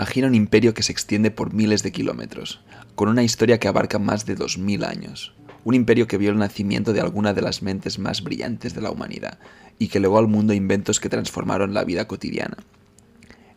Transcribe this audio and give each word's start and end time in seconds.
Imagina 0.00 0.28
un 0.28 0.34
imperio 0.34 0.72
que 0.72 0.82
se 0.82 0.92
extiende 0.92 1.30
por 1.30 1.52
miles 1.52 1.82
de 1.82 1.92
kilómetros, 1.92 2.62
con 2.94 3.10
una 3.10 3.22
historia 3.22 3.60
que 3.60 3.68
abarca 3.68 3.98
más 3.98 4.24
de 4.24 4.34
2000 4.34 4.84
años. 4.84 5.34
Un 5.62 5.74
imperio 5.74 6.06
que 6.06 6.16
vio 6.16 6.30
el 6.30 6.38
nacimiento 6.38 6.94
de 6.94 7.02
alguna 7.02 7.34
de 7.34 7.42
las 7.42 7.60
mentes 7.60 7.98
más 7.98 8.22
brillantes 8.22 8.74
de 8.74 8.80
la 8.80 8.90
humanidad 8.90 9.38
y 9.78 9.88
que 9.88 10.00
legó 10.00 10.16
al 10.16 10.26
mundo 10.26 10.54
inventos 10.54 11.00
que 11.00 11.10
transformaron 11.10 11.74
la 11.74 11.84
vida 11.84 12.08
cotidiana. 12.08 12.56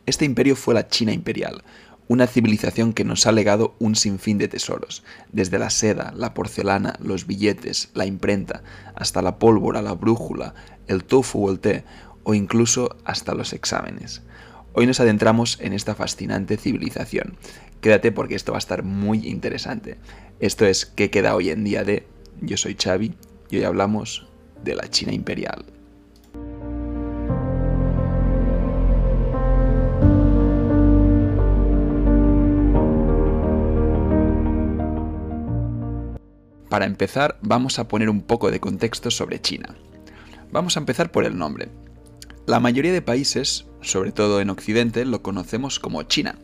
Este 0.06 0.26
imperio 0.26 0.58
fue 0.58 0.74
la 0.74 0.90
China 0.90 1.14
imperial, 1.14 1.64
una 2.10 2.28
civilización 2.28 2.92
que 2.92 3.06
nos 3.06 3.26
ha 3.26 3.32
legado 3.32 3.78
un 3.80 3.96
sinfín 3.96 4.38
de 4.38 4.50
tesoros, 4.50 5.06
desde 5.32 5.60
la 5.60 5.70
seda, 5.70 6.12
la 6.14 6.34
porcelana, 6.34 7.00
los 7.02 7.26
billetes, 7.26 7.90
la 7.94 8.06
imprenta, 8.06 8.64
hasta 8.96 9.22
la 9.22 9.40
pólvora, 9.40 9.82
la 9.82 9.94
brújula, 9.94 10.56
el 10.88 11.06
tofu 11.06 11.48
o 11.48 11.52
el 11.52 11.62
té, 11.62 11.86
o 12.24 12.34
incluso 12.34 12.98
hasta 13.06 13.34
los 13.34 13.54
exámenes. 13.54 14.24
Hoy 14.76 14.88
nos 14.88 15.00
adentramos 15.00 15.60
en 15.62 15.72
esta 15.72 15.94
fascinante 15.94 16.58
civilización. 16.58 17.38
Quédate 17.80 18.12
porque 18.12 18.34
esto 18.34 18.54
va 18.54 18.58
a 18.58 18.60
estar 18.60 18.82
muy 18.82 19.28
interesante. 19.28 19.98
Esto 20.40 20.66
es 20.66 20.88
¿Qué 20.88 21.12
queda 21.12 21.36
hoy 21.36 21.52
en 21.52 21.64
día 21.64 21.84
de? 21.84 22.08
Yo 22.42 22.58
soy 22.58 22.76
Xavi 22.76 23.14
y 23.52 23.58
hoy 23.58 23.66
hablamos 23.66 24.28
de 24.64 24.74
la 24.74 24.90
China 24.90 25.14
imperial. 25.14 25.64
Para 36.68 36.86
empezar, 36.86 37.38
vamos 37.44 37.78
a 37.78 37.88
poner 37.88 38.10
un 38.10 38.24
poco 38.24 38.50
de 38.50 38.60
contexto 38.60 39.12
sobre 39.12 39.40
China. 39.40 39.76
Vamos 40.52 40.76
a 40.76 40.80
empezar 40.80 41.12
por 41.12 41.26
el 41.26 41.38
nombre. 41.38 41.70
La 42.46 42.60
mayoría 42.60 42.92
de 42.92 43.02
países, 43.02 43.68
sobre 43.80 44.12
todo 44.12 44.42
en 44.42 44.50
Occidente, 44.50 45.06
lo 45.06 45.22
conocemos 45.22 45.80
como 45.80 46.04
China. 46.04 46.36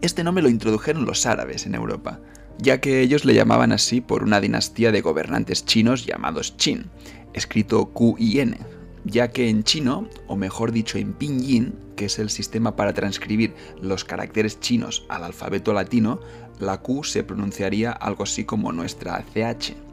Este 0.00 0.24
nombre 0.24 0.42
lo 0.42 0.50
introdujeron 0.50 1.06
los 1.06 1.24
árabes 1.24 1.66
en 1.66 1.76
Europa, 1.76 2.18
ya 2.58 2.80
que 2.80 3.00
ellos 3.00 3.24
le 3.24 3.34
llamaban 3.34 3.70
así 3.70 4.00
por 4.00 4.24
una 4.24 4.40
dinastía 4.40 4.90
de 4.90 5.02
gobernantes 5.02 5.64
chinos 5.64 6.04
llamados 6.04 6.52
Qin, 6.56 6.86
escrito 7.32 7.86
Q-I-N, 7.86 8.58
ya 9.04 9.30
que 9.30 9.48
en 9.48 9.62
chino, 9.62 10.08
o 10.26 10.34
mejor 10.34 10.72
dicho 10.72 10.98
en 10.98 11.12
pinyin, 11.12 11.78
que 11.94 12.06
es 12.06 12.18
el 12.18 12.28
sistema 12.28 12.74
para 12.74 12.92
transcribir 12.92 13.54
los 13.80 14.04
caracteres 14.04 14.58
chinos 14.58 15.06
al 15.08 15.22
alfabeto 15.22 15.72
latino, 15.72 16.18
la 16.58 16.82
Q 16.82 17.04
se 17.04 17.22
pronunciaría 17.22 17.92
algo 17.92 18.24
así 18.24 18.44
como 18.44 18.72
nuestra 18.72 19.24
CH. 19.32 19.85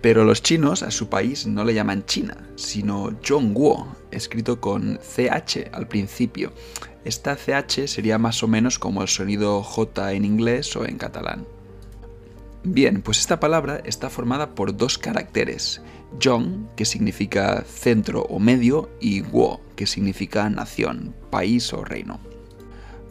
Pero 0.00 0.24
los 0.24 0.42
chinos 0.42 0.82
a 0.82 0.90
su 0.90 1.08
país 1.08 1.46
no 1.46 1.64
le 1.64 1.74
llaman 1.74 2.04
China, 2.04 2.36
sino 2.56 3.12
Zhongguo, 3.22 3.96
escrito 4.10 4.60
con 4.60 4.98
CH 4.98 5.70
al 5.72 5.88
principio. 5.88 6.52
Esta 7.04 7.36
CH 7.36 7.86
sería 7.86 8.18
más 8.18 8.42
o 8.42 8.48
menos 8.48 8.78
como 8.78 9.02
el 9.02 9.08
sonido 9.08 9.62
J 9.62 10.12
en 10.12 10.24
inglés 10.24 10.74
o 10.76 10.84
en 10.84 10.98
catalán. 10.98 11.46
Bien, 12.68 13.00
pues 13.00 13.20
esta 13.20 13.38
palabra 13.38 13.80
está 13.84 14.10
formada 14.10 14.56
por 14.56 14.76
dos 14.76 14.98
caracteres, 14.98 15.80
Zhong, 16.20 16.68
que 16.74 16.84
significa 16.84 17.62
centro 17.62 18.22
o 18.22 18.40
medio, 18.40 18.90
y 19.00 19.20
Guo, 19.20 19.60
que 19.76 19.86
significa 19.86 20.50
nación, 20.50 21.14
país 21.30 21.72
o 21.72 21.84
reino. 21.84 22.18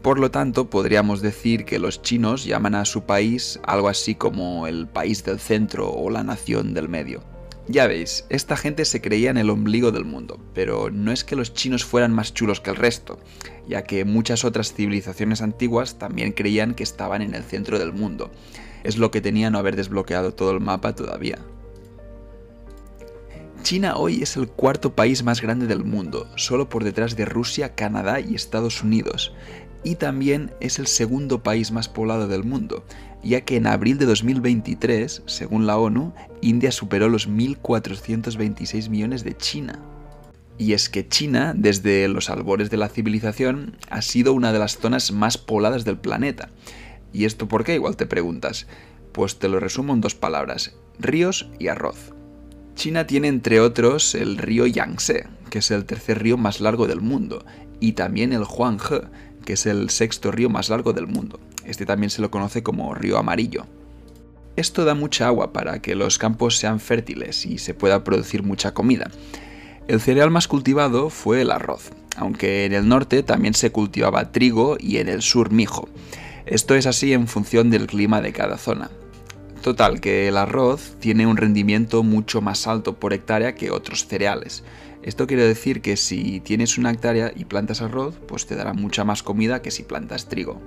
Por 0.05 0.19
lo 0.19 0.29
tanto, 0.29 0.69
podríamos 0.69 1.23
decir 1.23 1.65
que 1.65 1.79
los 1.79 2.03
chinos 2.03 2.45
llaman 2.45 2.75
a 2.75 2.85
su 2.85 3.05
país 3.05 3.59
algo 3.63 3.89
así 3.89 4.13
como 4.13 4.67
el 4.67 4.85
país 4.85 5.23
del 5.23 5.39
centro 5.39 5.89
o 5.89 6.11
la 6.11 6.21
nación 6.21 6.75
del 6.75 6.87
medio. 6.87 7.23
Ya 7.67 7.87
veis, 7.87 8.23
esta 8.29 8.55
gente 8.55 8.85
se 8.85 9.01
creía 9.01 9.31
en 9.31 9.37
el 9.37 9.49
ombligo 9.49 9.91
del 9.91 10.05
mundo, 10.05 10.39
pero 10.53 10.91
no 10.91 11.11
es 11.11 11.23
que 11.23 11.35
los 11.35 11.55
chinos 11.55 11.85
fueran 11.85 12.13
más 12.13 12.35
chulos 12.35 12.61
que 12.61 12.69
el 12.69 12.75
resto, 12.75 13.17
ya 13.67 13.83
que 13.83 14.05
muchas 14.05 14.45
otras 14.45 14.75
civilizaciones 14.75 15.41
antiguas 15.41 15.97
también 15.97 16.33
creían 16.33 16.75
que 16.75 16.83
estaban 16.83 17.23
en 17.23 17.33
el 17.33 17.41
centro 17.41 17.79
del 17.79 17.91
mundo. 17.91 18.29
Es 18.83 18.97
lo 18.97 19.09
que 19.09 19.21
tenía 19.21 19.49
no 19.49 19.57
haber 19.57 19.75
desbloqueado 19.75 20.35
todo 20.35 20.51
el 20.51 20.59
mapa 20.59 20.93
todavía. 20.93 21.39
China 23.65 23.95
hoy 23.97 24.21
es 24.21 24.38
el 24.38 24.47
cuarto 24.47 24.94
país 24.94 25.23
más 25.23 25.41
grande 25.41 25.65
del 25.65 25.83
mundo, 25.83 26.29
solo 26.35 26.69
por 26.69 26.83
detrás 26.83 27.15
de 27.15 27.25
Rusia, 27.25 27.73
Canadá 27.73 28.19
y 28.19 28.35
Estados 28.35 28.83
Unidos, 28.83 29.33
y 29.85 29.96
también 29.96 30.51
es 30.59 30.79
el 30.79 30.88
segundo 30.88 31.44
país 31.44 31.72
más 31.72 31.88
poblado 31.88 32.28
del 32.28 32.44
mundo, 32.44 32.84
ya 33.23 33.41
que 33.41 33.56
en 33.56 33.68
abril 33.68 34.00
de 34.00 34.07
2023, 34.07 35.22
según 35.28 35.68
la 35.68 35.78
ONU, 35.78 36.13
India 36.41 36.72
superó 36.72 37.07
los 37.07 37.29
1.426 37.29 38.90
millones 38.90 39.24
de 39.24 39.38
China. 39.38 39.79
Y 40.57 40.74
es 40.74 40.90
que 40.90 41.07
China, 41.07 41.53
desde 41.56 42.07
los 42.07 42.31
albores 42.31 42.72
de 42.72 42.78
la 42.78 42.90
civilización, 42.90 43.78
ha 43.91 44.01
sido 44.01 44.34
una 44.34 44.51
de 44.51 44.59
las 44.59 44.78
zonas 44.79 45.12
más 45.12 45.38
pobladas 45.38 45.85
del 45.85 46.00
planeta. 46.00 46.50
¿Y 47.13 47.25
esto 47.25 47.47
por 47.47 47.63
qué? 47.63 47.75
Igual 47.75 47.95
te 47.95 48.07
preguntas. 48.07 48.66
Pues 49.12 49.38
te 49.38 49.50
lo 49.50 49.59
resumo 49.59 49.94
en 49.94 50.01
dos 50.01 50.16
palabras, 50.16 50.75
ríos 50.97 51.50
y 51.59 51.68
arroz. 51.68 52.13
China 52.74 53.06
tiene 53.06 53.28
entre 53.28 53.59
otros 53.59 54.16
el 54.16 54.38
río 54.38 54.66
Yangtze, 54.66 55.28
que 55.51 55.59
es 55.59 55.69
el 55.72 55.85
tercer 55.85 56.24
río 56.24 56.38
más 56.38 56.59
largo 56.59 56.88
del 56.88 57.01
mundo, 57.01 57.45
y 57.79 57.94
también 57.94 58.34
el 58.34 58.44
Huanghe, 58.44 59.01
que 59.45 59.53
es 59.53 59.66
el 59.66 59.89
sexto 59.89 60.31
río 60.31 60.50
más 60.50 60.69
largo 60.69 60.91
del 60.91 61.07
mundo. 61.07 61.39
Este 61.63 61.85
también 61.85 62.09
se 62.09 62.22
lo 62.22 62.31
conoce 62.31 62.63
como 62.63 62.94
río 62.94 63.17
amarillo. 63.17 63.66
Esto 64.56 64.85
da 64.85 64.95
mucha 64.95 65.28
agua 65.28 65.53
para 65.53 65.81
que 65.81 65.95
los 65.95 66.17
campos 66.17 66.57
sean 66.57 66.79
fértiles 66.79 67.45
y 67.45 67.57
se 67.57 67.73
pueda 67.73 68.03
producir 68.03 68.44
mucha 68.44 68.73
comida. 68.73 69.11
El 69.88 70.01
cereal 70.01 70.31
más 70.31 70.47
cultivado 70.47 71.09
fue 71.09 71.41
el 71.41 71.51
arroz, 71.51 71.91
aunque 72.16 72.66
en 72.66 72.73
el 72.73 72.88
norte 72.88 73.22
también 73.22 73.53
se 73.53 73.72
cultivaba 73.72 74.31
trigo 74.31 74.78
y 74.79 74.97
en 74.97 75.09
el 75.09 75.22
sur 75.22 75.51
mijo. 75.51 75.89
Esto 76.45 76.75
es 76.75 76.85
así 76.85 77.13
en 77.13 77.27
función 77.27 77.69
del 77.69 77.88
clima 77.88 78.22
de 78.22 78.31
cada 78.31 78.57
zona. 78.57 78.89
Total, 79.62 80.00
que 80.00 80.27
el 80.27 80.38
arroz 80.38 80.95
tiene 81.00 81.25
un 81.25 81.38
rendimiento 81.38 82.03
mucho 82.03 82.39
más 82.39 82.67
alto 82.67 82.95
por 83.00 83.13
hectárea 83.13 83.56
que 83.56 83.72
otros 83.72 84.06
cereales. 84.06 84.63
Esto 85.05 85.27
quiere 85.27 85.43
decir 85.43 85.81
que 85.81 85.97
si 85.97 86.39
tienes 86.39 86.79
una 86.79 86.89
hectárea 86.89 87.31
y 87.35 87.45
plantas 87.45 87.83
arroz, 87.83 88.16
pues 88.27 88.47
te 88.47 88.55
dará 88.55 88.73
mucha 88.73 89.03
más 89.03 89.21
comida 89.21 89.61
que 89.61 89.69
si 89.69 89.83
plantas 89.83 90.29
trigo. 90.29 90.59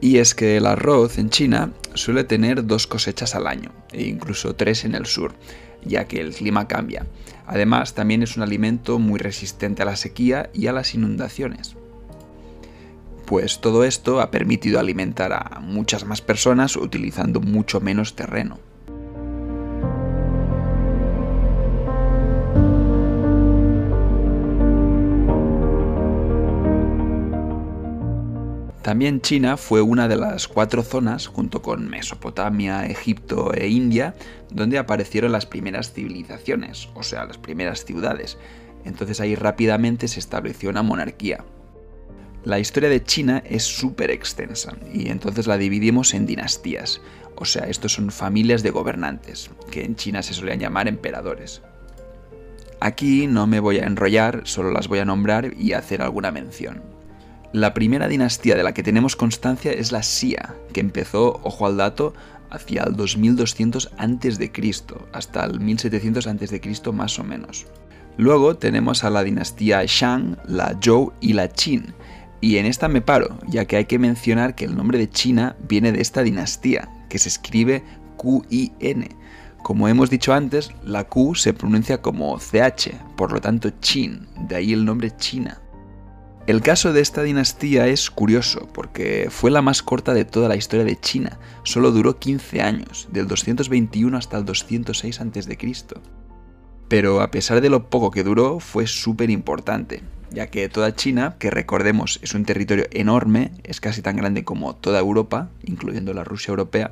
Y 0.00 0.16
es 0.16 0.34
que 0.34 0.56
el 0.56 0.64
arroz 0.64 1.18
en 1.18 1.28
China 1.28 1.74
suele 1.92 2.24
tener 2.24 2.66
dos 2.66 2.86
cosechas 2.86 3.34
al 3.34 3.46
año, 3.46 3.70
e 3.92 4.04
incluso 4.04 4.56
tres 4.56 4.86
en 4.86 4.94
el 4.94 5.04
sur, 5.04 5.34
ya 5.84 6.06
que 6.06 6.22
el 6.22 6.32
clima 6.32 6.68
cambia. 6.68 7.06
Además, 7.46 7.92
también 7.92 8.22
es 8.22 8.34
un 8.34 8.42
alimento 8.42 8.98
muy 8.98 9.20
resistente 9.20 9.82
a 9.82 9.84
la 9.84 9.96
sequía 9.96 10.48
y 10.54 10.68
a 10.68 10.72
las 10.72 10.94
inundaciones. 10.94 11.76
Pues 13.26 13.60
todo 13.60 13.84
esto 13.84 14.22
ha 14.22 14.30
permitido 14.30 14.80
alimentar 14.80 15.34
a 15.34 15.60
muchas 15.60 16.06
más 16.06 16.22
personas 16.22 16.76
utilizando 16.76 17.40
mucho 17.40 17.78
menos 17.82 18.16
terreno. 18.16 18.58
También 28.82 29.20
China 29.20 29.56
fue 29.56 29.80
una 29.80 30.08
de 30.08 30.16
las 30.16 30.48
cuatro 30.48 30.82
zonas, 30.82 31.28
junto 31.28 31.62
con 31.62 31.88
Mesopotamia, 31.88 32.84
Egipto 32.86 33.54
e 33.54 33.68
India, 33.68 34.16
donde 34.50 34.76
aparecieron 34.76 35.30
las 35.30 35.46
primeras 35.46 35.92
civilizaciones, 35.92 36.88
o 36.94 37.04
sea, 37.04 37.24
las 37.24 37.38
primeras 37.38 37.84
ciudades. 37.84 38.38
Entonces 38.84 39.20
ahí 39.20 39.36
rápidamente 39.36 40.08
se 40.08 40.18
estableció 40.18 40.68
una 40.70 40.82
monarquía. 40.82 41.44
La 42.42 42.58
historia 42.58 42.88
de 42.88 43.04
China 43.04 43.40
es 43.46 43.62
súper 43.62 44.10
extensa 44.10 44.76
y 44.92 45.10
entonces 45.10 45.46
la 45.46 45.58
dividimos 45.58 46.12
en 46.12 46.26
dinastías, 46.26 47.00
o 47.36 47.44
sea, 47.44 47.64
estos 47.68 47.92
son 47.92 48.10
familias 48.10 48.64
de 48.64 48.70
gobernantes, 48.70 49.50
que 49.70 49.84
en 49.84 49.94
China 49.94 50.22
se 50.22 50.34
solían 50.34 50.58
llamar 50.58 50.88
emperadores. 50.88 51.62
Aquí 52.80 53.28
no 53.28 53.46
me 53.46 53.60
voy 53.60 53.78
a 53.78 53.86
enrollar, 53.86 54.42
solo 54.44 54.72
las 54.72 54.88
voy 54.88 54.98
a 54.98 55.04
nombrar 55.04 55.54
y 55.56 55.72
hacer 55.72 56.02
alguna 56.02 56.32
mención. 56.32 56.91
La 57.52 57.74
primera 57.74 58.08
dinastía 58.08 58.56
de 58.56 58.62
la 58.62 58.72
que 58.72 58.82
tenemos 58.82 59.14
constancia 59.14 59.72
es 59.72 59.92
la 59.92 60.02
Xia, 60.02 60.54
que 60.72 60.80
empezó, 60.80 61.38
ojo 61.42 61.66
al 61.66 61.76
dato, 61.76 62.14
hacia 62.48 62.82
el 62.84 62.96
2200 62.96 63.90
a.C., 63.98 64.50
hasta 65.12 65.44
el 65.44 65.60
1700 65.60 66.26
a.C. 66.26 66.92
más 66.92 67.18
o 67.18 67.24
menos. 67.24 67.66
Luego 68.16 68.56
tenemos 68.56 69.04
a 69.04 69.10
la 69.10 69.22
dinastía 69.22 69.84
Shang, 69.86 70.38
la 70.46 70.78
Zhou 70.82 71.12
y 71.20 71.34
la 71.34 71.48
Qin, 71.48 71.94
y 72.40 72.56
en 72.56 72.64
esta 72.64 72.88
me 72.88 73.02
paro, 73.02 73.38
ya 73.48 73.66
que 73.66 73.76
hay 73.76 73.84
que 73.84 73.98
mencionar 73.98 74.54
que 74.54 74.64
el 74.64 74.74
nombre 74.74 74.98
de 74.98 75.10
China 75.10 75.54
viene 75.68 75.92
de 75.92 76.00
esta 76.00 76.22
dinastía, 76.22 76.88
que 77.10 77.18
se 77.18 77.28
escribe 77.28 77.84
Q-I-N. 78.16 79.08
Como 79.62 79.88
hemos 79.88 80.10
dicho 80.10 80.32
antes, 80.32 80.72
la 80.84 81.04
Q 81.04 81.34
se 81.34 81.52
pronuncia 81.52 82.00
como 82.00 82.38
CH, 82.38 82.96
por 83.16 83.30
lo 83.32 83.40
tanto 83.40 83.70
Qin, 83.80 84.26
de 84.48 84.56
ahí 84.56 84.72
el 84.72 84.84
nombre 84.84 85.14
China. 85.16 85.61
El 86.48 86.60
caso 86.60 86.92
de 86.92 87.00
esta 87.00 87.22
dinastía 87.22 87.86
es 87.86 88.10
curioso 88.10 88.68
porque 88.74 89.28
fue 89.30 89.52
la 89.52 89.62
más 89.62 89.80
corta 89.80 90.12
de 90.12 90.24
toda 90.24 90.48
la 90.48 90.56
historia 90.56 90.84
de 90.84 90.98
China, 90.98 91.38
solo 91.62 91.92
duró 91.92 92.18
15 92.18 92.60
años, 92.60 93.06
del 93.12 93.28
221 93.28 94.18
hasta 94.18 94.38
el 94.38 94.44
206 94.44 95.20
a.C. 95.20 95.76
Pero 96.88 97.20
a 97.20 97.30
pesar 97.30 97.60
de 97.60 97.70
lo 97.70 97.88
poco 97.88 98.10
que 98.10 98.24
duró, 98.24 98.58
fue 98.58 98.88
súper 98.88 99.30
importante, 99.30 100.02
ya 100.32 100.48
que 100.48 100.68
toda 100.68 100.96
China, 100.96 101.36
que 101.38 101.52
recordemos 101.52 102.18
es 102.24 102.34
un 102.34 102.44
territorio 102.44 102.86
enorme, 102.90 103.52
es 103.62 103.80
casi 103.80 104.02
tan 104.02 104.16
grande 104.16 104.42
como 104.42 104.74
toda 104.74 104.98
Europa, 104.98 105.48
incluyendo 105.62 106.12
la 106.12 106.24
Rusia 106.24 106.50
europea, 106.50 106.90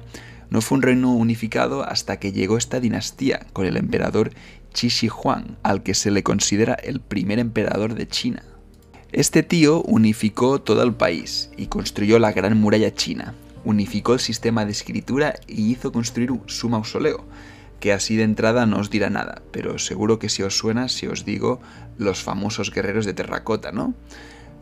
no 0.49 0.61
fue 0.61 0.79
un 0.79 0.83
reino 0.83 1.13
unificado 1.13 1.83
hasta 1.83 2.21
que 2.21 2.31
llegó 2.31 2.57
esta 2.57 2.79
dinastía 2.79 3.47
con 3.53 3.67
el 3.67 3.77
emperador 3.77 4.31
Qi 4.73 4.91
Shi 4.91 5.09
Huang, 5.09 5.57
al 5.65 5.83
que 5.83 5.95
se 5.95 6.13
le 6.13 6.23
considera 6.23 6.75
el 6.75 7.01
primer 7.01 7.41
emperador 7.41 7.95
de 7.95 8.07
China. 8.07 8.45
Este 9.13 9.43
tío 9.43 9.83
unificó 9.83 10.61
todo 10.61 10.85
el 10.85 10.95
país 10.95 11.51
y 11.57 11.67
construyó 11.67 12.21
la 12.21 12.31
Gran 12.31 12.57
Muralla 12.57 12.95
China, 12.95 13.35
unificó 13.65 14.15
el 14.15 14.21
sistema 14.21 14.65
de 14.65 14.71
escritura 14.71 15.35
y 15.49 15.73
hizo 15.73 15.91
construir 15.91 16.31
su 16.47 16.69
mausoleo, 16.69 17.25
que 17.81 17.93
así 17.93 18.15
de 18.15 18.23
entrada 18.23 18.67
no 18.67 18.79
os 18.79 18.89
dirá 18.89 19.11
nada, 19.11 19.43
pero 19.51 19.81
seguro 19.81 20.21
que 20.21 20.29
si 20.29 20.45
os 20.45 20.57
suena 20.57 20.89
si 20.89 21.09
os 21.09 21.25
digo 21.25 21.61
los 21.99 22.23
famosos 22.23 22.71
guerreros 22.71 23.05
de 23.05 23.15
terracota, 23.15 23.73
¿no? 23.73 23.95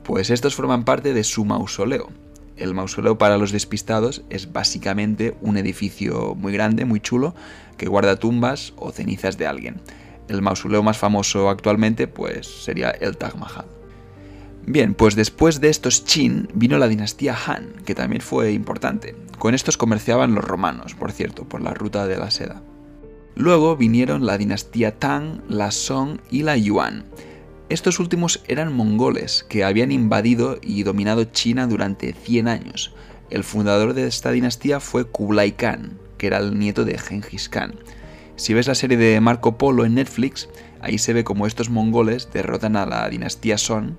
Pues 0.02 0.30
estos 0.30 0.54
forman 0.54 0.84
parte 0.84 1.12
de 1.12 1.24
su 1.24 1.44
mausoleo, 1.44 2.08
el 2.56 2.74
mausoleo 2.74 3.18
para 3.18 3.36
los 3.36 3.52
despistados 3.52 4.22
es 4.30 4.52
básicamente 4.52 5.36
un 5.42 5.58
edificio 5.58 6.34
muy 6.34 6.54
grande, 6.54 6.86
muy 6.86 7.00
chulo, 7.00 7.34
que 7.76 7.86
guarda 7.86 8.16
tumbas 8.16 8.72
o 8.76 8.90
cenizas 8.92 9.36
de 9.36 9.46
alguien. 9.46 9.80
El 10.28 10.40
mausoleo 10.40 10.82
más 10.82 10.96
famoso 10.96 11.50
actualmente 11.50 12.08
pues 12.08 12.46
sería 12.46 12.90
el 12.90 13.16
Taj 13.16 13.36
Mahal. 13.36 13.77
Bien, 14.70 14.92
pues 14.92 15.16
después 15.16 15.62
de 15.62 15.70
estos 15.70 16.02
Qin 16.02 16.46
vino 16.52 16.76
la 16.76 16.88
dinastía 16.88 17.34
Han, 17.46 17.72
que 17.86 17.94
también 17.94 18.20
fue 18.20 18.52
importante. 18.52 19.16
Con 19.38 19.54
estos 19.54 19.78
comerciaban 19.78 20.34
los 20.34 20.44
romanos, 20.44 20.94
por 20.94 21.10
cierto, 21.10 21.44
por 21.44 21.62
la 21.62 21.72
ruta 21.72 22.06
de 22.06 22.18
la 22.18 22.30
seda. 22.30 22.60
Luego 23.34 23.78
vinieron 23.78 24.26
la 24.26 24.36
dinastía 24.36 24.98
Tang, 24.98 25.40
la 25.48 25.70
Song 25.70 26.18
y 26.30 26.42
la 26.42 26.58
Yuan. 26.58 27.06
Estos 27.70 27.98
últimos 27.98 28.42
eran 28.46 28.74
mongoles 28.74 29.42
que 29.48 29.64
habían 29.64 29.90
invadido 29.90 30.58
y 30.60 30.82
dominado 30.82 31.24
China 31.24 31.66
durante 31.66 32.12
100 32.12 32.48
años. 32.48 32.94
El 33.30 33.44
fundador 33.44 33.94
de 33.94 34.06
esta 34.06 34.32
dinastía 34.32 34.80
fue 34.80 35.06
Kublai 35.06 35.52
Khan, 35.52 35.98
que 36.18 36.26
era 36.26 36.36
el 36.36 36.58
nieto 36.58 36.84
de 36.84 36.98
Genghis 36.98 37.48
Khan. 37.48 37.74
Si 38.38 38.54
ves 38.54 38.68
la 38.68 38.76
serie 38.76 38.96
de 38.96 39.20
Marco 39.20 39.58
Polo 39.58 39.84
en 39.84 39.96
Netflix, 39.96 40.48
ahí 40.80 40.98
se 40.98 41.12
ve 41.12 41.24
como 41.24 41.48
estos 41.48 41.70
mongoles 41.70 42.30
derrotan 42.32 42.76
a 42.76 42.86
la 42.86 43.08
dinastía 43.08 43.58
Song 43.58 43.94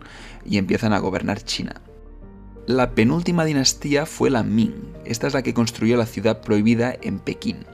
y 0.46 0.58
empiezan 0.58 0.94
a 0.94 1.00
gobernar 1.00 1.44
China. 1.44 1.82
La 2.66 2.92
penúltima 2.92 3.44
dinastía 3.44 4.06
fue 4.06 4.30
la 4.30 4.44
Ming, 4.44 4.94
esta 5.04 5.28
es 5.28 5.34
la 5.34 5.42
que 5.44 5.54
construyó 5.54 5.98
la 5.98 6.06
ciudad 6.06 6.40
prohibida 6.40 6.96
en 7.02 7.20
Pekín. 7.20 7.66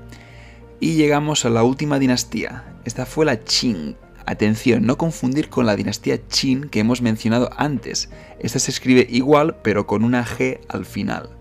Y 0.79 0.95
llegamos 0.95 1.45
a 1.45 1.51
la 1.51 1.61
última 1.61 1.99
dinastía, 1.99 2.63
esta 2.83 3.05
fue 3.05 3.25
la 3.25 3.37
Qing, 3.37 3.95
Atención, 4.25 4.87
no 4.87 4.97
confundir 4.97 5.49
con 5.49 5.67
la 5.67 5.75
dinastía 5.75 6.17
Qin 6.17 6.69
que 6.69 6.79
hemos 6.79 7.03
mencionado 7.03 7.51
antes. 7.57 8.09
Esta 8.39 8.57
se 8.57 8.71
escribe 8.71 9.05
igual 9.07 9.57
pero 9.61 9.85
con 9.85 10.03
una 10.03 10.25
G 10.25 10.61
al 10.67 10.85
final. 10.85 11.34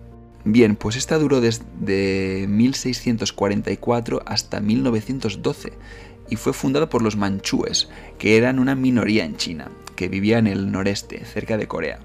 Bien, 0.44 0.76
pues 0.76 0.96
esta 0.96 1.18
duró 1.18 1.40
desde 1.40 2.46
1644 2.48 4.22
hasta 4.26 4.60
1912 4.60 5.72
y 6.28 6.36
fue 6.36 6.52
fundada 6.52 6.88
por 6.88 7.02
los 7.02 7.16
manchúes, 7.16 7.88
que 8.18 8.36
eran 8.36 8.58
una 8.58 8.74
minoría 8.74 9.24
en 9.24 9.36
China, 9.36 9.70
que 9.96 10.08
vivía 10.08 10.38
en 10.38 10.46
el 10.46 10.70
noreste, 10.70 11.24
cerca 11.24 11.56
de 11.56 11.66
Corea. 11.66 12.00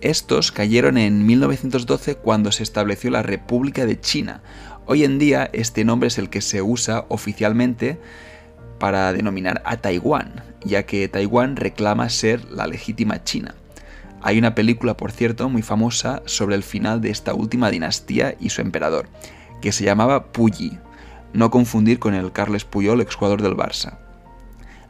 Estos 0.00 0.52
cayeron 0.52 0.98
en 0.98 1.26
1912 1.26 2.16
cuando 2.16 2.52
se 2.52 2.62
estableció 2.62 3.10
la 3.10 3.22
República 3.22 3.86
de 3.86 4.00
China. 4.00 4.42
Hoy 4.86 5.04
en 5.04 5.18
día 5.18 5.50
este 5.52 5.84
nombre 5.84 6.08
es 6.08 6.18
el 6.18 6.30
que 6.30 6.40
se 6.40 6.62
usa 6.62 7.04
oficialmente 7.08 7.98
para 8.78 9.12
denominar 9.12 9.62
a 9.64 9.78
Taiwán, 9.78 10.44
ya 10.64 10.84
que 10.84 11.08
Taiwán 11.08 11.56
reclama 11.56 12.08
ser 12.08 12.44
la 12.50 12.66
legítima 12.66 13.24
China. 13.24 13.54
Hay 14.26 14.40
una 14.40 14.56
película, 14.56 14.96
por 14.96 15.12
cierto, 15.12 15.48
muy 15.48 15.62
famosa 15.62 16.20
sobre 16.26 16.56
el 16.56 16.64
final 16.64 17.00
de 17.00 17.10
esta 17.10 17.32
última 17.32 17.70
dinastía 17.70 18.34
y 18.40 18.48
su 18.48 18.60
emperador, 18.60 19.08
que 19.62 19.70
se 19.70 19.84
llamaba 19.84 20.32
Puyi, 20.32 20.80
no 21.32 21.52
confundir 21.52 22.00
con 22.00 22.12
el 22.12 22.32
Carles 22.32 22.64
Puyol, 22.64 23.00
exjugador 23.00 23.40
del 23.40 23.56
Barça. 23.56 23.98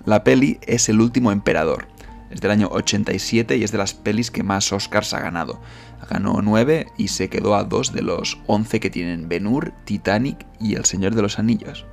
La 0.06 0.25
peli 0.25 0.59
es 0.62 0.88
El 0.88 1.03
último 1.03 1.33
emperador, 1.33 1.87
es 2.31 2.41
del 2.41 2.50
año 2.50 2.69
87 2.73 3.59
y 3.59 3.62
es 3.62 3.73
de 3.73 3.77
las 3.77 3.93
pelis 3.93 4.31
que 4.31 4.43
más 4.43 4.73
Oscars 4.73 5.12
ha 5.12 5.21
ganado. 5.21 5.61
Ganó 6.09 6.41
9 6.43 6.87
y 6.97 7.09
se 7.09 7.29
quedó 7.29 7.56
a 7.56 7.65
2 7.65 7.93
de 7.93 8.00
los 8.00 8.39
11 8.47 8.81
que 8.81 8.89
tienen 8.89 9.29
Ben-Hur, 9.29 9.75
Titanic 9.85 10.47
y 10.59 10.77
El 10.77 10.87
Señor 10.87 11.15
de 11.15 11.21
los 11.21 11.39
Anillos. 11.39 11.85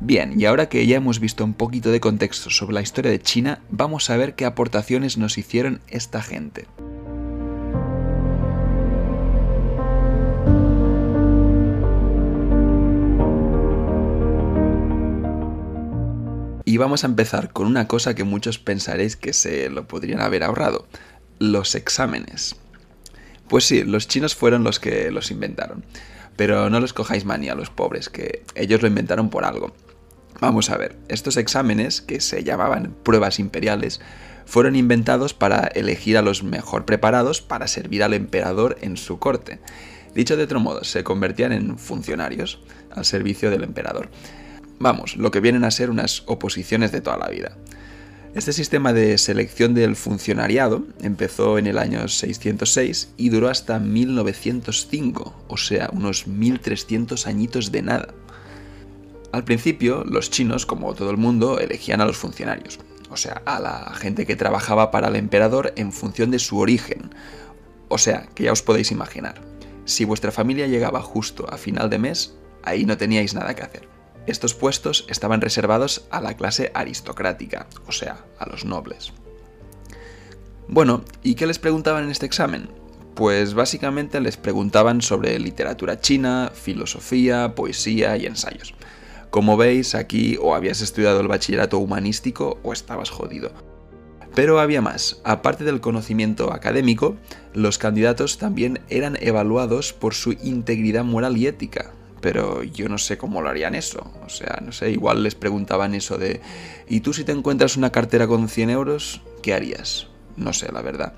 Bien, 0.00 0.38
y 0.38 0.44
ahora 0.44 0.68
que 0.68 0.86
ya 0.86 0.96
hemos 0.96 1.20
visto 1.20 1.42
un 1.42 1.54
poquito 1.54 1.90
de 1.90 2.00
contexto 2.00 2.50
sobre 2.50 2.74
la 2.74 2.82
historia 2.82 3.10
de 3.10 3.20
China, 3.20 3.60
vamos 3.70 4.10
a 4.10 4.16
ver 4.18 4.34
qué 4.34 4.44
aportaciones 4.44 5.16
nos 5.16 5.38
hicieron 5.38 5.80
esta 5.88 6.20
gente. 6.22 6.66
Y 16.66 16.76
vamos 16.76 17.04
a 17.04 17.06
empezar 17.06 17.52
con 17.54 17.66
una 17.66 17.88
cosa 17.88 18.14
que 18.14 18.24
muchos 18.24 18.58
pensaréis 18.58 19.16
que 19.16 19.32
se 19.32 19.70
lo 19.70 19.88
podrían 19.88 20.20
haber 20.20 20.42
ahorrado, 20.42 20.86
los 21.38 21.74
exámenes. 21.74 22.56
Pues 23.48 23.64
sí, 23.64 23.82
los 23.82 24.08
chinos 24.08 24.34
fueron 24.34 24.62
los 24.62 24.78
que 24.78 25.10
los 25.10 25.30
inventaron. 25.30 25.84
Pero 26.36 26.68
no 26.68 26.80
los 26.80 26.92
cojáis 26.92 27.24
manía 27.24 27.54
los 27.54 27.70
pobres, 27.70 28.10
que 28.10 28.42
ellos 28.54 28.82
lo 28.82 28.88
inventaron 28.88 29.30
por 29.30 29.46
algo. 29.46 29.74
Vamos 30.40 30.70
a 30.70 30.76
ver, 30.76 30.96
estos 31.08 31.36
exámenes, 31.36 32.02
que 32.02 32.20
se 32.20 32.44
llamaban 32.44 32.94
pruebas 33.02 33.38
imperiales, 33.38 34.00
fueron 34.44 34.76
inventados 34.76 35.34
para 35.34 35.66
elegir 35.66 36.18
a 36.18 36.22
los 36.22 36.42
mejor 36.42 36.84
preparados 36.84 37.40
para 37.40 37.66
servir 37.66 38.02
al 38.02 38.14
emperador 38.14 38.76
en 38.80 38.96
su 38.96 39.18
corte. 39.18 39.60
Dicho 40.14 40.36
de 40.36 40.44
otro 40.44 40.60
modo, 40.60 40.84
se 40.84 41.04
convertían 41.04 41.52
en 41.52 41.78
funcionarios 41.78 42.60
al 42.90 43.04
servicio 43.04 43.50
del 43.50 43.64
emperador. 43.64 44.08
Vamos, 44.78 45.16
lo 45.16 45.30
que 45.30 45.40
vienen 45.40 45.64
a 45.64 45.70
ser 45.70 45.90
unas 45.90 46.22
oposiciones 46.26 46.92
de 46.92 47.00
toda 47.00 47.16
la 47.16 47.28
vida. 47.28 47.56
Este 48.34 48.52
sistema 48.52 48.92
de 48.92 49.16
selección 49.16 49.72
del 49.72 49.96
funcionariado 49.96 50.86
empezó 51.00 51.56
en 51.56 51.66
el 51.66 51.78
año 51.78 52.06
606 52.06 53.14
y 53.16 53.30
duró 53.30 53.48
hasta 53.48 53.78
1905, 53.78 55.44
o 55.48 55.56
sea, 55.56 55.88
unos 55.92 56.26
1300 56.26 57.26
añitos 57.26 57.72
de 57.72 57.80
nada. 57.80 58.08
Al 59.32 59.44
principio, 59.44 60.04
los 60.04 60.30
chinos, 60.30 60.66
como 60.66 60.94
todo 60.94 61.10
el 61.10 61.16
mundo, 61.16 61.58
elegían 61.58 62.00
a 62.00 62.06
los 62.06 62.16
funcionarios, 62.16 62.78
o 63.10 63.16
sea, 63.16 63.42
a 63.44 63.60
la 63.60 63.92
gente 63.94 64.26
que 64.26 64.36
trabajaba 64.36 64.90
para 64.90 65.08
el 65.08 65.16
emperador 65.16 65.72
en 65.76 65.92
función 65.92 66.30
de 66.30 66.38
su 66.38 66.58
origen. 66.58 67.14
O 67.88 67.98
sea, 67.98 68.28
que 68.34 68.44
ya 68.44 68.52
os 68.52 68.62
podéis 68.62 68.90
imaginar, 68.90 69.40
si 69.84 70.04
vuestra 70.04 70.32
familia 70.32 70.66
llegaba 70.66 71.00
justo 71.00 71.46
a 71.48 71.58
final 71.58 71.88
de 71.90 71.98
mes, 71.98 72.36
ahí 72.62 72.84
no 72.84 72.96
teníais 72.96 73.34
nada 73.34 73.54
que 73.54 73.62
hacer. 73.62 73.88
Estos 74.26 74.54
puestos 74.54 75.06
estaban 75.08 75.40
reservados 75.40 76.06
a 76.10 76.20
la 76.20 76.36
clase 76.36 76.72
aristocrática, 76.74 77.68
o 77.86 77.92
sea, 77.92 78.24
a 78.38 78.48
los 78.48 78.64
nobles. 78.64 79.12
Bueno, 80.68 81.04
¿y 81.22 81.36
qué 81.36 81.46
les 81.46 81.60
preguntaban 81.60 82.04
en 82.04 82.10
este 82.10 82.26
examen? 82.26 82.68
Pues 83.14 83.54
básicamente 83.54 84.20
les 84.20 84.36
preguntaban 84.36 85.00
sobre 85.00 85.38
literatura 85.38 86.00
china, 86.00 86.50
filosofía, 86.52 87.54
poesía 87.54 88.16
y 88.16 88.26
ensayos. 88.26 88.74
Como 89.36 89.58
veis, 89.58 89.94
aquí 89.94 90.38
o 90.40 90.54
habías 90.54 90.80
estudiado 90.80 91.20
el 91.20 91.28
bachillerato 91.28 91.78
humanístico 91.78 92.58
o 92.62 92.72
estabas 92.72 93.10
jodido. 93.10 93.52
Pero 94.34 94.60
había 94.60 94.80
más. 94.80 95.20
Aparte 95.24 95.62
del 95.62 95.82
conocimiento 95.82 96.54
académico, 96.54 97.16
los 97.52 97.76
candidatos 97.76 98.38
también 98.38 98.80
eran 98.88 99.18
evaluados 99.20 99.92
por 99.92 100.14
su 100.14 100.32
integridad 100.32 101.04
moral 101.04 101.36
y 101.36 101.48
ética. 101.48 101.92
Pero 102.22 102.62
yo 102.62 102.88
no 102.88 102.96
sé 102.96 103.18
cómo 103.18 103.42
lo 103.42 103.50
harían 103.50 103.74
eso. 103.74 104.10
O 104.24 104.30
sea, 104.30 104.62
no 104.64 104.72
sé, 104.72 104.90
igual 104.90 105.22
les 105.22 105.34
preguntaban 105.34 105.94
eso 105.94 106.16
de, 106.16 106.40
¿y 106.88 107.00
tú 107.00 107.12
si 107.12 107.22
te 107.22 107.32
encuentras 107.32 107.76
una 107.76 107.92
cartera 107.92 108.26
con 108.26 108.48
100 108.48 108.70
euros, 108.70 109.20
qué 109.42 109.52
harías? 109.52 110.06
No 110.38 110.54
sé, 110.54 110.72
la 110.72 110.80
verdad. 110.80 111.12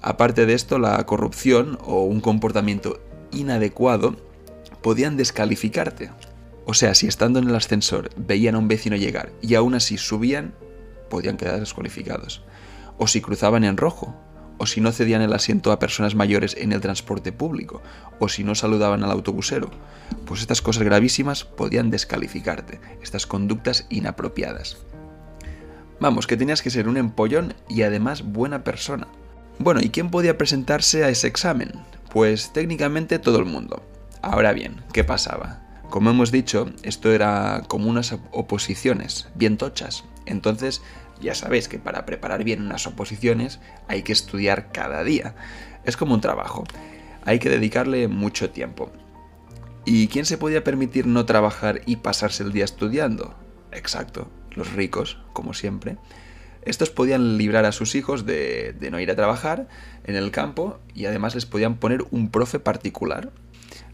Aparte 0.00 0.46
de 0.46 0.54
esto, 0.54 0.78
la 0.78 1.04
corrupción 1.06 1.76
o 1.82 2.04
un 2.04 2.20
comportamiento 2.20 3.00
inadecuado 3.32 4.14
podían 4.80 5.16
descalificarte. 5.16 6.12
O 6.64 6.74
sea, 6.74 6.94
si 6.94 7.06
estando 7.06 7.38
en 7.38 7.48
el 7.48 7.56
ascensor 7.56 8.10
veían 8.16 8.54
a 8.54 8.58
un 8.58 8.68
vecino 8.68 8.96
llegar 8.96 9.32
y 9.42 9.54
aún 9.54 9.74
así 9.74 9.98
subían, 9.98 10.54
podían 11.10 11.36
quedar 11.36 11.60
descualificados. 11.60 12.42
O 12.98 13.06
si 13.06 13.20
cruzaban 13.20 13.64
en 13.64 13.76
rojo, 13.76 14.16
o 14.58 14.66
si 14.66 14.80
no 14.80 14.92
cedían 14.92 15.22
el 15.22 15.32
asiento 15.32 15.72
a 15.72 15.80
personas 15.80 16.14
mayores 16.14 16.56
en 16.56 16.72
el 16.72 16.80
transporte 16.80 17.32
público, 17.32 17.82
o 18.20 18.28
si 18.28 18.44
no 18.44 18.54
saludaban 18.54 19.02
al 19.02 19.10
autobusero. 19.10 19.70
Pues 20.24 20.40
estas 20.40 20.62
cosas 20.62 20.84
gravísimas 20.84 21.44
podían 21.44 21.90
descalificarte, 21.90 22.80
estas 23.02 23.26
conductas 23.26 23.86
inapropiadas. 23.90 24.76
Vamos, 25.98 26.26
que 26.26 26.36
tenías 26.36 26.62
que 26.62 26.70
ser 26.70 26.88
un 26.88 26.96
empollón 26.96 27.54
y 27.68 27.82
además 27.82 28.22
buena 28.22 28.62
persona. 28.62 29.08
Bueno, 29.58 29.80
¿y 29.82 29.90
quién 29.90 30.10
podía 30.10 30.38
presentarse 30.38 31.04
a 31.04 31.08
ese 31.08 31.26
examen? 31.26 31.72
Pues 32.12 32.52
técnicamente 32.52 33.18
todo 33.18 33.38
el 33.38 33.44
mundo. 33.44 33.82
Ahora 34.20 34.52
bien, 34.52 34.82
¿qué 34.92 35.02
pasaba? 35.02 35.71
Como 35.92 36.08
hemos 36.08 36.32
dicho, 36.32 36.70
esto 36.84 37.12
era 37.12 37.64
como 37.68 37.90
unas 37.90 38.16
oposiciones, 38.30 39.28
bien 39.34 39.58
tochas. 39.58 40.04
Entonces, 40.24 40.80
Ya 41.20 41.34
sabéis 41.34 41.68
que 41.68 41.78
para 41.78 42.06
preparar 42.06 42.44
bien 42.44 42.62
unas 42.62 42.86
oposiciones 42.86 43.60
hay 43.88 44.02
que 44.02 44.14
estudiar 44.14 44.72
cada 44.72 45.04
día. 45.04 45.34
Es 45.84 45.98
como 45.98 46.14
un 46.14 46.22
trabajo. 46.22 46.64
Hay 47.26 47.38
que 47.38 47.50
dedicarle 47.50 48.08
mucho 48.08 48.48
tiempo. 48.48 48.90
¿Y 49.84 50.08
quién 50.08 50.24
se 50.24 50.38
podía 50.38 50.64
permitir 50.64 51.06
no 51.06 51.26
trabajar 51.26 51.82
y 51.84 51.96
pasarse 51.96 52.42
el 52.42 52.52
día 52.52 52.64
estudiando? 52.64 53.34
Exacto, 53.70 54.30
los 54.52 54.72
ricos, 54.72 55.18
como 55.34 55.52
siempre. 55.52 55.98
Estos 56.62 56.88
podían 56.88 57.36
librar 57.36 57.66
a 57.66 57.72
sus 57.72 57.94
hijos 57.96 58.24
de, 58.24 58.74
no 58.90 58.98
ir 58.98 59.10
a 59.10 59.16
trabajar 59.16 59.68
en 60.04 60.16
el 60.16 60.30
campo 60.30 60.80
y 60.94 61.04
además 61.04 61.34
les 61.34 61.44
podían 61.44 61.76
poner 61.76 62.06
un 62.10 62.30
profe 62.30 62.58
particular. 62.60 63.30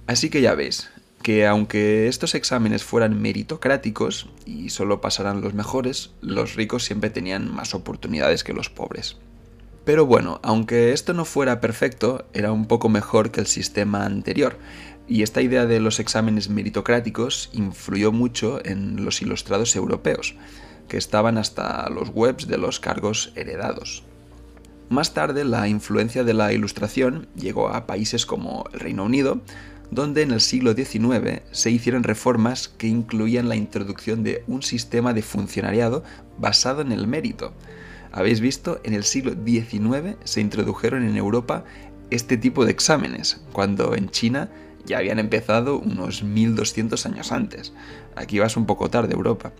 Así 0.06 0.30
que 0.30 0.40
ya 0.40 0.54
veis, 0.54 0.90
que 1.22 1.46
aunque 1.46 2.08
estos 2.08 2.34
exámenes 2.34 2.84
fueran 2.84 3.20
meritocráticos 3.20 4.28
y 4.46 4.70
solo 4.70 5.00
pasaran 5.00 5.40
los 5.40 5.54
mejores, 5.54 6.10
los 6.20 6.54
ricos 6.54 6.84
siempre 6.84 7.10
tenían 7.10 7.52
más 7.52 7.74
oportunidades 7.74 8.44
que 8.44 8.52
los 8.52 8.70
pobres. 8.70 9.16
Pero 9.84 10.06
bueno, 10.06 10.38
aunque 10.42 10.92
esto 10.92 11.14
no 11.14 11.24
fuera 11.24 11.60
perfecto, 11.60 12.26
era 12.34 12.52
un 12.52 12.66
poco 12.66 12.88
mejor 12.88 13.30
que 13.30 13.40
el 13.40 13.46
sistema 13.46 14.04
anterior, 14.04 14.58
y 15.08 15.22
esta 15.22 15.40
idea 15.40 15.64
de 15.64 15.80
los 15.80 16.00
exámenes 16.00 16.50
meritocráticos 16.50 17.48
influyó 17.54 18.12
mucho 18.12 18.60
en 18.64 19.04
los 19.04 19.22
ilustrados 19.22 19.74
europeos, 19.74 20.34
que 20.88 20.98
estaban 20.98 21.38
hasta 21.38 21.88
los 21.88 22.10
webs 22.10 22.46
de 22.46 22.58
los 22.58 22.80
cargos 22.80 23.32
heredados. 23.34 24.04
Más 24.90 25.14
tarde, 25.14 25.44
la 25.44 25.68
influencia 25.68 26.24
de 26.24 26.34
la 26.34 26.52
ilustración 26.52 27.28
llegó 27.34 27.68
a 27.68 27.86
países 27.86 28.26
como 28.26 28.64
el 28.72 28.80
Reino 28.80 29.04
Unido, 29.04 29.40
donde 29.90 30.22
en 30.22 30.32
el 30.32 30.40
siglo 30.40 30.74
XIX 30.74 31.42
se 31.50 31.70
hicieron 31.70 32.02
reformas 32.02 32.68
que 32.68 32.86
incluían 32.86 33.48
la 33.48 33.56
introducción 33.56 34.22
de 34.22 34.44
un 34.46 34.62
sistema 34.62 35.14
de 35.14 35.22
funcionariado 35.22 36.04
basado 36.38 36.82
en 36.82 36.92
el 36.92 37.06
mérito. 37.06 37.52
Habéis 38.12 38.40
visto, 38.40 38.80
en 38.84 38.94
el 38.94 39.04
siglo 39.04 39.32
XIX 39.32 40.16
se 40.24 40.40
introdujeron 40.40 41.04
en 41.04 41.16
Europa 41.16 41.64
este 42.10 42.36
tipo 42.36 42.64
de 42.64 42.72
exámenes, 42.72 43.40
cuando 43.52 43.94
en 43.94 44.08
China 44.10 44.50
ya 44.86 44.98
habían 44.98 45.18
empezado 45.18 45.78
unos 45.78 46.22
1200 46.22 47.04
años 47.06 47.32
antes. 47.32 47.72
Aquí 48.16 48.38
vas 48.38 48.56
un 48.56 48.66
poco 48.66 48.88
tarde, 48.88 49.14
Europa. 49.14 49.52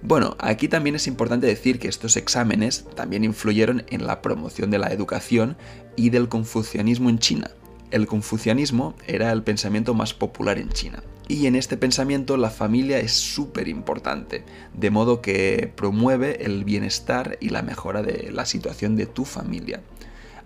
Bueno, 0.00 0.36
aquí 0.38 0.68
también 0.68 0.94
es 0.94 1.08
importante 1.08 1.48
decir 1.48 1.80
que 1.80 1.88
estos 1.88 2.16
exámenes 2.16 2.84
también 2.94 3.24
influyeron 3.24 3.84
en 3.88 4.06
la 4.06 4.22
promoción 4.22 4.70
de 4.70 4.78
la 4.78 4.92
educación 4.92 5.56
y 5.96 6.10
del 6.10 6.28
confucianismo 6.28 7.10
en 7.10 7.18
China. 7.18 7.50
El 7.90 8.06
confucianismo 8.06 8.94
era 9.06 9.32
el 9.32 9.42
pensamiento 9.42 9.94
más 9.94 10.12
popular 10.12 10.58
en 10.58 10.68
China. 10.68 11.02
Y 11.26 11.46
en 11.46 11.56
este 11.56 11.76
pensamiento 11.76 12.36
la 12.36 12.50
familia 12.50 12.98
es 12.98 13.12
súper 13.12 13.68
importante, 13.68 14.44
de 14.74 14.90
modo 14.90 15.22
que 15.22 15.72
promueve 15.74 16.44
el 16.44 16.64
bienestar 16.64 17.38
y 17.40 17.48
la 17.48 17.62
mejora 17.62 18.02
de 18.02 18.30
la 18.30 18.44
situación 18.44 18.96
de 18.96 19.06
tu 19.06 19.24
familia. 19.24 19.80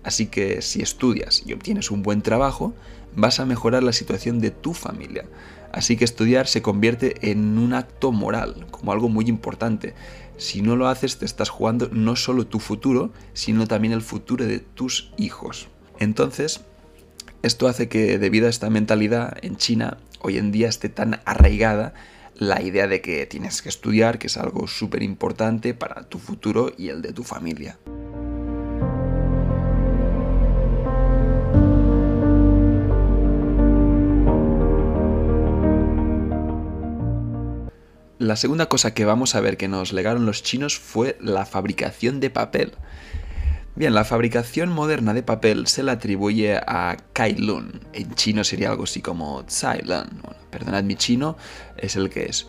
Así 0.05 0.27
que 0.27 0.63
si 0.63 0.83
estudias 0.83 1.43
y 1.45 1.53
obtienes 1.53 1.91
un 1.91 2.03
buen 2.03 2.23
trabajo, 2.23 2.75
vas 3.15 3.41
a 3.41 3.47
mejorar 3.47 3.83
la 3.83 3.93
situación 3.93 4.41
de 4.41 4.51
tu 4.51 4.75
familia. 4.75 5.25
Así 5.73 5.97
que 5.97 6.05
estudiar 6.05 6.47
se 6.47 6.63
convierte 6.63 7.31
en 7.31 7.59
un 7.59 7.73
acto 7.73 8.13
moral, 8.13 8.67
como 8.71 8.93
algo 8.93 9.09
muy 9.09 9.27
importante. 9.27 9.95
Si 10.37 10.63
no 10.63 10.77
lo 10.77 10.89
haces, 10.89 11.19
te 11.19 11.25
estás 11.25 11.49
jugando 11.49 11.89
no 11.93 12.15
solo 12.15 12.47
tu 12.47 12.59
futuro, 12.59 13.13
sino 13.33 13.67
también 13.67 13.95
el 13.95 14.03
futuro 14.03 14.45
de 14.45 14.59
tus 14.59 15.13
hijos. 15.17 15.69
Entonces, 15.99 16.63
esto 17.43 17.67
hace 17.67 17.89
que 17.89 18.19
debido 18.19 18.47
a 18.47 18.51
esta 18.51 18.71
mentalidad 18.71 19.37
en 19.43 19.57
China 19.57 19.99
hoy 20.21 20.39
en 20.39 20.53
día 20.53 20.69
esté 20.69 20.89
tan 20.89 21.21
arraigada 21.25 21.93
la 22.37 22.63
idea 22.63 22.87
de 22.87 23.01
que 23.01 23.27
tienes 23.27 23.63
que 23.63 23.69
estudiar, 23.69 24.19
que 24.19 24.29
es 24.29 24.37
algo 24.37 24.67
súper 24.69 25.03
importante 25.03 25.75
para 25.75 26.05
tu 26.05 26.19
futuro 26.19 26.73
y 26.79 26.89
el 26.89 27.03
de 27.03 27.13
tu 27.13 27.25
familia. 27.25 27.79
La 38.19 38.37
segunda 38.37 38.67
cosa 38.67 38.95
que 38.95 39.05
vamos 39.05 39.35
a 39.35 39.41
ver 39.41 39.57
que 39.57 39.67
nos 39.67 39.93
legaron 39.93 40.27
los 40.27 40.45
chinos 40.45 40.79
fue 40.79 41.19
la 41.21 41.45
fabricación 41.45 42.21
de 42.21 42.31
papel. 42.31 42.73
Bien, 43.75 43.95
la 43.95 44.05
fabricación 44.05 44.69
moderna 44.69 45.15
de 45.15 45.23
papel 45.23 45.67
se 45.67 45.83
la 45.83 45.93
atribuye 45.93 46.57
a 46.57 46.99
Kai 47.15 47.37
Lun. 47.37 47.81
En 47.95 48.15
chino 48.15 48.45
sería 48.45 48.69
algo 48.69 48.85
así 48.85 49.01
como 49.01 49.45
Tsai 49.47 49.81
Lun. 49.81 50.21
perdonad 50.51 50.85
mi 50.85 50.95
chino, 50.95 51.39
es 51.79 51.97
el 51.97 52.11
que 52.11 52.27
es. 52.27 52.47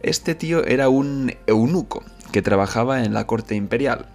Este 0.00 0.34
tío 0.34 0.64
era 0.64 0.88
un 0.88 1.34
eunuco 1.46 2.02
que 2.32 2.40
trabajaba 2.40 3.04
en 3.04 3.12
la 3.12 3.26
corte 3.26 3.54
imperial. 3.54 4.06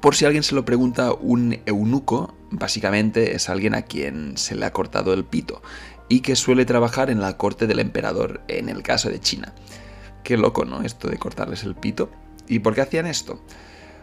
Por 0.00 0.14
si 0.14 0.24
alguien 0.24 0.44
se 0.44 0.54
lo 0.54 0.64
pregunta, 0.64 1.12
un 1.14 1.58
eunuco 1.66 2.32
básicamente 2.52 3.34
es 3.34 3.48
alguien 3.48 3.74
a 3.74 3.82
quien 3.82 4.36
se 4.36 4.54
le 4.54 4.66
ha 4.66 4.72
cortado 4.72 5.12
el 5.12 5.24
pito 5.24 5.62
y 6.08 6.20
que 6.20 6.36
suele 6.36 6.64
trabajar 6.64 7.10
en 7.10 7.20
la 7.20 7.36
corte 7.36 7.66
del 7.66 7.80
emperador 7.80 8.40
en 8.46 8.68
el 8.68 8.84
caso 8.84 9.08
de 9.08 9.18
China. 9.18 9.52
Qué 10.22 10.36
loco, 10.36 10.64
¿no? 10.64 10.82
Esto 10.82 11.08
de 11.08 11.18
cortarles 11.18 11.64
el 11.64 11.74
pito. 11.74 12.08
¿Y 12.46 12.60
por 12.60 12.76
qué 12.76 12.82
hacían 12.82 13.06
esto? 13.06 13.40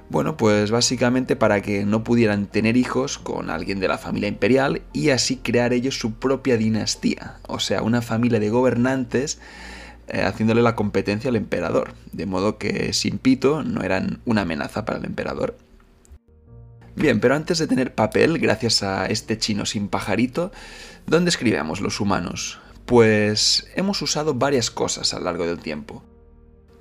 Bueno, 0.10 0.38
pues 0.38 0.72
básicamente 0.72 1.36
para 1.36 1.62
que 1.62 1.86
no 1.86 2.04
pudieran 2.04 2.48
tener 2.48 2.78
hijos 2.78 3.20
con 3.20 3.52
alguien 3.52 3.80
de 3.80 3.88
la 3.88 4.00
familia 4.00 4.28
imperial 4.28 4.82
y 4.92 5.10
así 5.10 5.38
crear 5.38 5.72
ellos 5.72 6.00
su 6.00 6.14
propia 6.14 6.58
dinastía, 6.58 7.38
o 7.48 7.60
sea, 7.60 7.84
una 7.84 8.02
familia 8.02 8.40
de 8.40 8.50
gobernantes 8.50 9.40
eh, 10.08 10.24
haciéndole 10.24 10.64
la 10.64 10.76
competencia 10.76 11.30
al 11.30 11.36
emperador, 11.36 11.94
de 12.12 12.26
modo 12.26 12.58
que 12.58 12.92
sin 12.94 13.20
pito 13.20 13.64
no 13.64 13.84
eran 13.84 14.20
una 14.26 14.42
amenaza 14.42 14.84
para 14.84 14.98
el 14.98 15.06
emperador. 15.06 15.56
Bien, 16.96 17.20
pero 17.20 17.36
antes 17.36 17.60
de 17.60 17.68
tener 17.68 17.94
papel, 17.94 18.40
gracias 18.40 18.82
a 18.82 19.06
este 19.06 19.38
chino 19.38 19.68
sin 19.68 19.90
pajarito, 19.90 20.52
¿dónde 21.06 21.30
escribíamos 21.30 21.82
los 21.82 22.00
humanos? 22.00 22.60
Pues 22.88 23.68
hemos 23.76 24.02
usado 24.02 24.34
varias 24.34 24.72
cosas 24.72 25.14
a 25.14 25.20
lo 25.20 25.26
largo 25.26 25.46
del 25.46 25.60
tiempo. 25.60 26.04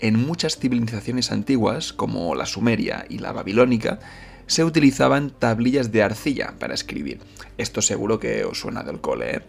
En 0.01 0.19
muchas 0.19 0.59
civilizaciones 0.59 1.33
antiguas, 1.33 1.93
como 1.93 2.35
la 2.35 2.47
sumeria 2.47 3.05
y 3.09 3.19
la 3.19 3.33
babilónica, 3.33 3.99
se 4.47 4.65
utilizaban 4.65 5.31
tablillas 5.31 5.93
de 5.93 6.03
arcilla 6.03 6.55
para 6.59 6.75
escribir. 6.75 7.21
Esto 7.59 7.83
seguro 7.83 8.19
que 8.19 8.45
os 8.45 8.61
suena 8.61 8.83
del 8.83 9.01
cole. 9.01 9.37
¿eh? 9.37 9.43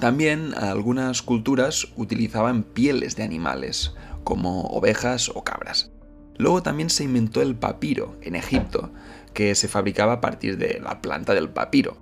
También 0.00 0.54
algunas 0.54 1.22
culturas 1.22 1.88
utilizaban 1.96 2.62
pieles 2.62 3.16
de 3.16 3.24
animales, 3.24 3.94
como 4.22 4.62
ovejas 4.68 5.28
o 5.28 5.44
cabras. 5.44 5.90
Luego 6.36 6.62
también 6.62 6.90
se 6.90 7.04
inventó 7.04 7.42
el 7.42 7.54
papiro 7.54 8.16
en 8.22 8.34
Egipto, 8.34 8.90
que 9.34 9.54
se 9.54 9.68
fabricaba 9.68 10.14
a 10.14 10.20
partir 10.20 10.56
de 10.56 10.80
la 10.82 11.00
planta 11.00 11.34
del 11.34 11.48
papiro, 11.48 11.96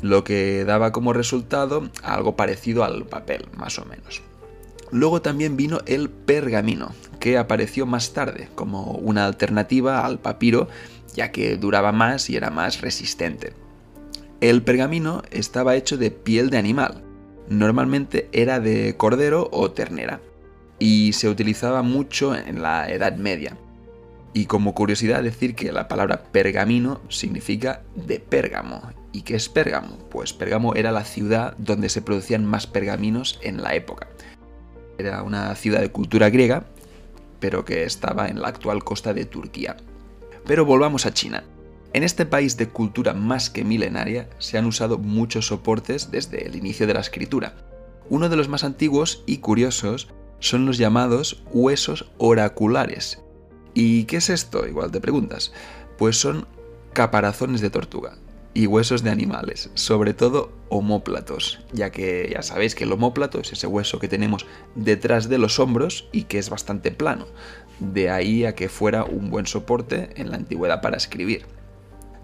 lo 0.00 0.24
que 0.24 0.64
daba 0.64 0.92
como 0.92 1.12
resultado 1.12 1.90
algo 2.02 2.36
parecido 2.36 2.84
al 2.84 3.06
papel, 3.06 3.46
más 3.56 3.78
o 3.78 3.84
menos. 3.84 4.22
Luego 4.90 5.22
también 5.22 5.56
vino 5.56 5.80
el 5.86 6.08
pergamino, 6.08 6.92
que 7.24 7.38
apareció 7.38 7.86
más 7.86 8.12
tarde 8.12 8.50
como 8.54 8.82
una 8.82 9.24
alternativa 9.24 10.04
al 10.04 10.18
papiro, 10.18 10.68
ya 11.14 11.32
que 11.32 11.56
duraba 11.56 11.90
más 11.90 12.28
y 12.28 12.36
era 12.36 12.50
más 12.50 12.82
resistente. 12.82 13.54
El 14.42 14.62
pergamino 14.62 15.22
estaba 15.30 15.74
hecho 15.74 15.96
de 15.96 16.10
piel 16.10 16.50
de 16.50 16.58
animal, 16.58 17.02
normalmente 17.48 18.28
era 18.32 18.60
de 18.60 18.98
cordero 18.98 19.48
o 19.52 19.70
ternera, 19.70 20.20
y 20.78 21.14
se 21.14 21.30
utilizaba 21.30 21.80
mucho 21.80 22.36
en 22.36 22.60
la 22.60 22.90
Edad 22.90 23.16
Media. 23.16 23.56
Y 24.34 24.44
como 24.44 24.74
curiosidad 24.74 25.22
decir 25.22 25.54
que 25.54 25.72
la 25.72 25.88
palabra 25.88 26.24
pergamino 26.24 27.00
significa 27.08 27.84
de 27.94 28.20
Pérgamo. 28.20 28.82
¿Y 29.12 29.22
qué 29.22 29.36
es 29.36 29.48
Pérgamo? 29.48 29.96
Pues 30.10 30.34
Pérgamo 30.34 30.74
era 30.74 30.92
la 30.92 31.04
ciudad 31.04 31.56
donde 31.56 31.88
se 31.88 32.02
producían 32.02 32.44
más 32.44 32.66
pergaminos 32.66 33.40
en 33.42 33.62
la 33.62 33.74
época. 33.74 34.08
Era 34.98 35.22
una 35.22 35.54
ciudad 35.54 35.80
de 35.80 35.90
cultura 35.90 36.28
griega, 36.28 36.66
pero 37.44 37.62
que 37.62 37.84
estaba 37.84 38.28
en 38.28 38.40
la 38.40 38.48
actual 38.48 38.82
costa 38.82 39.12
de 39.12 39.26
Turquía. 39.26 39.76
Pero 40.46 40.64
volvamos 40.64 41.04
a 41.04 41.12
China. 41.12 41.44
En 41.92 42.02
este 42.02 42.24
país 42.24 42.56
de 42.56 42.70
cultura 42.70 43.12
más 43.12 43.50
que 43.50 43.64
milenaria 43.64 44.30
se 44.38 44.56
han 44.56 44.64
usado 44.64 44.96
muchos 44.96 45.48
soportes 45.48 46.10
desde 46.10 46.46
el 46.46 46.56
inicio 46.56 46.86
de 46.86 46.94
la 46.94 47.00
escritura. 47.00 47.54
Uno 48.08 48.30
de 48.30 48.36
los 48.36 48.48
más 48.48 48.64
antiguos 48.64 49.24
y 49.26 49.40
curiosos 49.40 50.08
son 50.38 50.64
los 50.64 50.78
llamados 50.78 51.42
huesos 51.52 52.10
oraculares. 52.16 53.22
¿Y 53.74 54.04
qué 54.04 54.16
es 54.16 54.30
esto? 54.30 54.66
Igual 54.66 54.90
te 54.90 55.02
preguntas. 55.02 55.52
Pues 55.98 56.16
son 56.16 56.46
caparazones 56.94 57.60
de 57.60 57.68
tortuga 57.68 58.16
y 58.54 58.68
huesos 58.68 59.02
de 59.02 59.10
animales, 59.10 59.68
sobre 59.74 60.14
todo 60.14 60.50
homóplatos, 60.74 61.60
ya 61.72 61.90
que 61.90 62.30
ya 62.32 62.42
sabéis 62.42 62.74
que 62.74 62.84
el 62.84 62.92
homóplato 62.92 63.40
es 63.40 63.52
ese 63.52 63.66
hueso 63.66 63.98
que 63.98 64.08
tenemos 64.08 64.46
detrás 64.74 65.28
de 65.28 65.38
los 65.38 65.58
hombros 65.58 66.08
y 66.12 66.24
que 66.24 66.38
es 66.38 66.50
bastante 66.50 66.90
plano, 66.90 67.26
de 67.78 68.10
ahí 68.10 68.44
a 68.44 68.54
que 68.54 68.68
fuera 68.68 69.04
un 69.04 69.30
buen 69.30 69.46
soporte 69.46 70.10
en 70.16 70.30
la 70.30 70.36
antigüedad 70.36 70.80
para 70.80 70.96
escribir. 70.96 71.46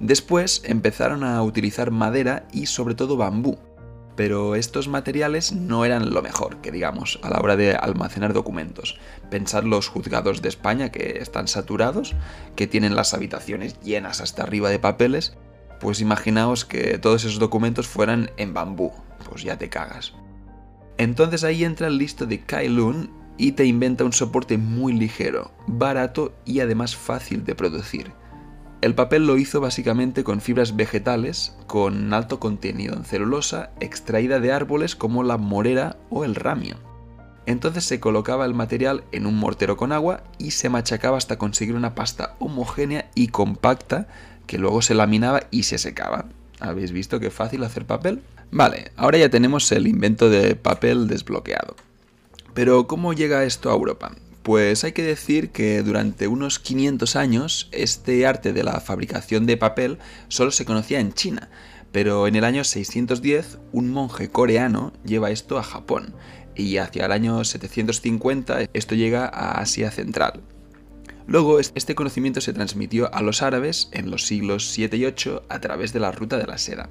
Después 0.00 0.62
empezaron 0.64 1.24
a 1.24 1.42
utilizar 1.42 1.90
madera 1.90 2.48
y 2.52 2.66
sobre 2.66 2.94
todo 2.94 3.16
bambú. 3.16 3.58
Pero 4.16 4.54
estos 4.54 4.88
materiales 4.88 5.52
no 5.52 5.84
eran 5.84 6.10
lo 6.10 6.20
mejor, 6.20 6.60
que 6.60 6.72
digamos, 6.72 7.20
a 7.22 7.30
la 7.30 7.38
hora 7.38 7.56
de 7.56 7.74
almacenar 7.74 8.32
documentos. 8.32 8.98
Pensad 9.30 9.62
los 9.62 9.88
juzgados 9.88 10.42
de 10.42 10.48
España 10.48 10.90
que 10.90 11.18
están 11.20 11.48
saturados, 11.48 12.14
que 12.56 12.66
tienen 12.66 12.96
las 12.96 13.14
habitaciones 13.14 13.80
llenas 13.80 14.20
hasta 14.20 14.42
arriba 14.42 14.68
de 14.68 14.78
papeles, 14.78 15.36
pues 15.80 16.00
imaginaos 16.00 16.64
que 16.64 16.98
todos 16.98 17.24
esos 17.24 17.38
documentos 17.38 17.88
fueran 17.88 18.30
en 18.36 18.54
bambú, 18.54 18.92
pues 19.28 19.42
ya 19.42 19.58
te 19.58 19.68
cagas. 19.68 20.12
Entonces 20.98 21.44
ahí 21.44 21.64
entra 21.64 21.86
el 21.86 21.98
listo 21.98 22.26
de 22.26 22.40
Kailun 22.40 23.10
y 23.38 23.52
te 23.52 23.64
inventa 23.64 24.04
un 24.04 24.12
soporte 24.12 24.58
muy 24.58 24.92
ligero, 24.92 25.50
barato 25.66 26.34
y 26.44 26.60
además 26.60 26.94
fácil 26.94 27.44
de 27.44 27.54
producir. 27.54 28.12
El 28.82 28.94
papel 28.94 29.26
lo 29.26 29.36
hizo 29.36 29.60
básicamente 29.60 30.24
con 30.24 30.40
fibras 30.40 30.76
vegetales 30.76 31.56
con 31.66 32.14
alto 32.14 32.40
contenido 32.40 32.94
en 32.94 33.04
celulosa 33.04 33.70
extraída 33.80 34.40
de 34.40 34.52
árboles 34.52 34.96
como 34.96 35.22
la 35.22 35.36
morera 35.36 35.96
o 36.08 36.24
el 36.24 36.34
ramio. 36.34 36.76
Entonces 37.46 37.84
se 37.84 38.00
colocaba 38.00 38.46
el 38.46 38.54
material 38.54 39.04
en 39.12 39.26
un 39.26 39.36
mortero 39.36 39.76
con 39.76 39.92
agua 39.92 40.22
y 40.38 40.52
se 40.52 40.68
machacaba 40.68 41.18
hasta 41.18 41.36
conseguir 41.36 41.74
una 41.74 41.94
pasta 41.94 42.36
homogénea 42.38 43.10
y 43.14 43.28
compacta 43.28 44.08
que 44.50 44.58
luego 44.58 44.82
se 44.82 44.94
laminaba 44.94 45.44
y 45.52 45.62
se 45.62 45.78
secaba. 45.78 46.24
¿Habéis 46.58 46.90
visto 46.90 47.20
qué 47.20 47.30
fácil 47.30 47.62
hacer 47.62 47.86
papel? 47.86 48.20
Vale, 48.50 48.90
ahora 48.96 49.16
ya 49.16 49.28
tenemos 49.28 49.70
el 49.70 49.86
invento 49.86 50.28
de 50.28 50.56
papel 50.56 51.06
desbloqueado. 51.06 51.76
Pero 52.52 52.88
¿cómo 52.88 53.12
llega 53.12 53.44
esto 53.44 53.70
a 53.70 53.74
Europa? 53.74 54.10
Pues 54.42 54.82
hay 54.82 54.90
que 54.90 55.04
decir 55.04 55.50
que 55.50 55.84
durante 55.84 56.26
unos 56.26 56.58
500 56.58 57.14
años 57.14 57.68
este 57.70 58.26
arte 58.26 58.52
de 58.52 58.64
la 58.64 58.80
fabricación 58.80 59.46
de 59.46 59.56
papel 59.56 59.98
solo 60.26 60.50
se 60.50 60.64
conocía 60.64 60.98
en 60.98 61.12
China, 61.12 61.48
pero 61.92 62.26
en 62.26 62.34
el 62.34 62.42
año 62.42 62.64
610 62.64 63.58
un 63.70 63.92
monje 63.92 64.30
coreano 64.30 64.92
lleva 65.04 65.30
esto 65.30 65.60
a 65.60 65.62
Japón 65.62 66.12
y 66.56 66.78
hacia 66.78 67.06
el 67.06 67.12
año 67.12 67.44
750 67.44 68.62
esto 68.72 68.96
llega 68.96 69.26
a 69.26 69.60
Asia 69.60 69.92
Central. 69.92 70.40
Luego 71.26 71.60
este 71.60 71.94
conocimiento 71.94 72.40
se 72.40 72.52
transmitió 72.52 73.12
a 73.14 73.22
los 73.22 73.42
árabes 73.42 73.88
en 73.92 74.10
los 74.10 74.26
siglos 74.26 74.70
7 74.70 74.96
y 74.96 75.06
8 75.06 75.44
a 75.48 75.60
través 75.60 75.92
de 75.92 76.00
la 76.00 76.12
ruta 76.12 76.38
de 76.38 76.46
la 76.46 76.58
seda. 76.58 76.88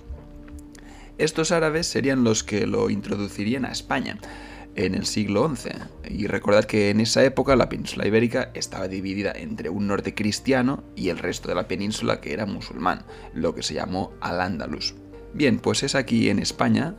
Estos 1.18 1.52
árabes 1.52 1.88
serían 1.88 2.24
los 2.24 2.44
que 2.44 2.66
lo 2.66 2.90
introducirían 2.90 3.66
a 3.66 3.72
España 3.72 4.20
en 4.76 4.96
el 4.96 5.06
siglo 5.06 5.54
XI. 5.54 5.72
Y 6.10 6.28
recordad 6.28 6.66
que 6.66 6.90
en 6.90 7.02
esa 7.02 7.24
época 7.24 7.56
la 7.56 7.70
península 7.70 8.08
ibérica 8.08 8.52
estaba 8.54 8.88
dividida 8.88 9.34
entre 9.36 9.70
un 9.70 9.88
norte 9.88 10.16
cristiano 10.16 10.84
y 10.96 11.10
el 11.10 11.18
resto 11.18 11.50
de 11.50 11.56
la 11.56 11.68
península 11.68 12.22
que 12.22 12.34
era 12.34 12.46
musulmán, 12.46 13.04
lo 13.34 13.54
que 13.54 13.64
se 13.64 13.74
llamó 13.74 14.14
Al-Ándalus. 14.22 14.96
Bien, 15.34 15.60
pues 15.60 15.84
es 15.84 15.96
aquí 15.96 16.30
en 16.30 16.40
España, 16.40 16.96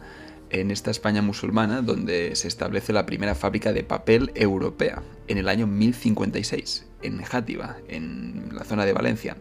en 0.50 0.70
esta 0.70 0.90
España 0.90 1.22
musulmana, 1.22 1.80
donde 1.82 2.36
se 2.36 2.48
establece 2.48 2.92
la 2.92 3.06
primera 3.06 3.34
fábrica 3.34 3.72
de 3.72 3.84
papel 3.84 4.30
europea, 4.34 5.02
en 5.28 5.38
el 5.38 5.48
año 5.48 5.66
1056, 5.66 6.89
en 7.02 7.22
Játiva, 7.22 7.76
en 7.88 8.50
la 8.52 8.64
zona 8.64 8.84
de 8.84 8.92
Valencia. 8.92 9.36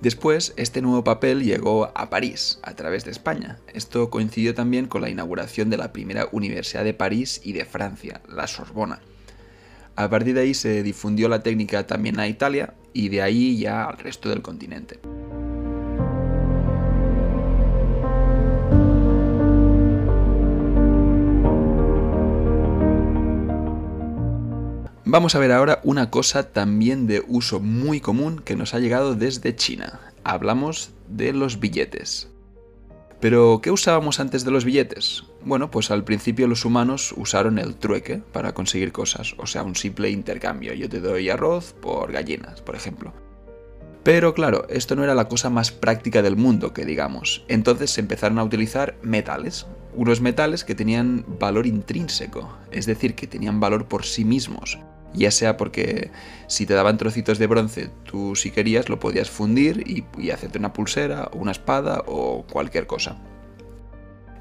Después, 0.00 0.52
este 0.56 0.82
nuevo 0.82 1.04
papel 1.04 1.42
llegó 1.42 1.90
a 1.94 2.10
París, 2.10 2.58
a 2.62 2.74
través 2.74 3.04
de 3.04 3.10
España. 3.10 3.58
Esto 3.72 4.10
coincidió 4.10 4.54
también 4.54 4.86
con 4.86 5.00
la 5.00 5.08
inauguración 5.08 5.70
de 5.70 5.78
la 5.78 5.92
primera 5.92 6.28
Universidad 6.32 6.84
de 6.84 6.92
París 6.92 7.40
y 7.42 7.52
de 7.52 7.64
Francia, 7.64 8.20
la 8.28 8.46
Sorbona. 8.46 9.00
A 9.96 10.10
partir 10.10 10.34
de 10.34 10.42
ahí 10.42 10.52
se 10.52 10.82
difundió 10.82 11.28
la 11.30 11.42
técnica 11.42 11.86
también 11.86 12.20
a 12.20 12.28
Italia 12.28 12.74
y 12.92 13.08
de 13.08 13.22
ahí 13.22 13.58
ya 13.58 13.84
al 13.84 13.96
resto 13.96 14.28
del 14.28 14.42
continente. 14.42 15.00
Vamos 25.08 25.36
a 25.36 25.38
ver 25.38 25.52
ahora 25.52 25.78
una 25.84 26.10
cosa 26.10 26.50
también 26.50 27.06
de 27.06 27.22
uso 27.28 27.60
muy 27.60 28.00
común 28.00 28.40
que 28.40 28.56
nos 28.56 28.74
ha 28.74 28.80
llegado 28.80 29.14
desde 29.14 29.54
China. 29.54 30.00
Hablamos 30.24 30.90
de 31.08 31.32
los 31.32 31.60
billetes. 31.60 32.28
Pero, 33.20 33.60
¿qué 33.62 33.70
usábamos 33.70 34.18
antes 34.18 34.44
de 34.44 34.50
los 34.50 34.64
billetes? 34.64 35.22
Bueno, 35.44 35.70
pues 35.70 35.92
al 35.92 36.02
principio 36.02 36.48
los 36.48 36.64
humanos 36.64 37.14
usaron 37.16 37.60
el 37.60 37.76
trueque 37.76 38.20
para 38.32 38.52
conseguir 38.52 38.90
cosas, 38.90 39.36
o 39.38 39.46
sea, 39.46 39.62
un 39.62 39.76
simple 39.76 40.10
intercambio. 40.10 40.74
Yo 40.74 40.88
te 40.88 40.98
doy 40.98 41.30
arroz 41.30 41.72
por 41.80 42.10
gallinas, 42.10 42.60
por 42.60 42.74
ejemplo. 42.74 43.12
Pero 44.02 44.34
claro, 44.34 44.66
esto 44.68 44.96
no 44.96 45.04
era 45.04 45.14
la 45.14 45.28
cosa 45.28 45.50
más 45.50 45.70
práctica 45.70 46.20
del 46.20 46.34
mundo, 46.34 46.72
que 46.72 46.84
digamos. 46.84 47.44
Entonces 47.46 47.92
se 47.92 48.00
empezaron 48.00 48.40
a 48.40 48.44
utilizar 48.44 48.96
metales, 49.02 49.68
unos 49.94 50.20
metales 50.20 50.64
que 50.64 50.74
tenían 50.74 51.24
valor 51.38 51.64
intrínseco, 51.64 52.58
es 52.72 52.86
decir, 52.86 53.14
que 53.14 53.28
tenían 53.28 53.60
valor 53.60 53.86
por 53.86 54.04
sí 54.04 54.24
mismos 54.24 54.80
ya 55.14 55.30
sea 55.30 55.56
porque 55.56 56.10
si 56.46 56.66
te 56.66 56.74
daban 56.74 56.98
trocitos 56.98 57.38
de 57.38 57.46
bronce, 57.46 57.90
tú 58.04 58.36
si 58.36 58.50
querías 58.50 58.88
lo 58.88 59.00
podías 59.00 59.30
fundir 59.30 59.84
y, 59.86 60.30
hacerte 60.30 60.58
una 60.58 60.72
pulsera 60.72 61.30
o 61.32 61.38
una 61.38 61.52
espada 61.52 62.02
o 62.06 62.44
cualquier 62.50 62.86
cosa. 62.86 63.16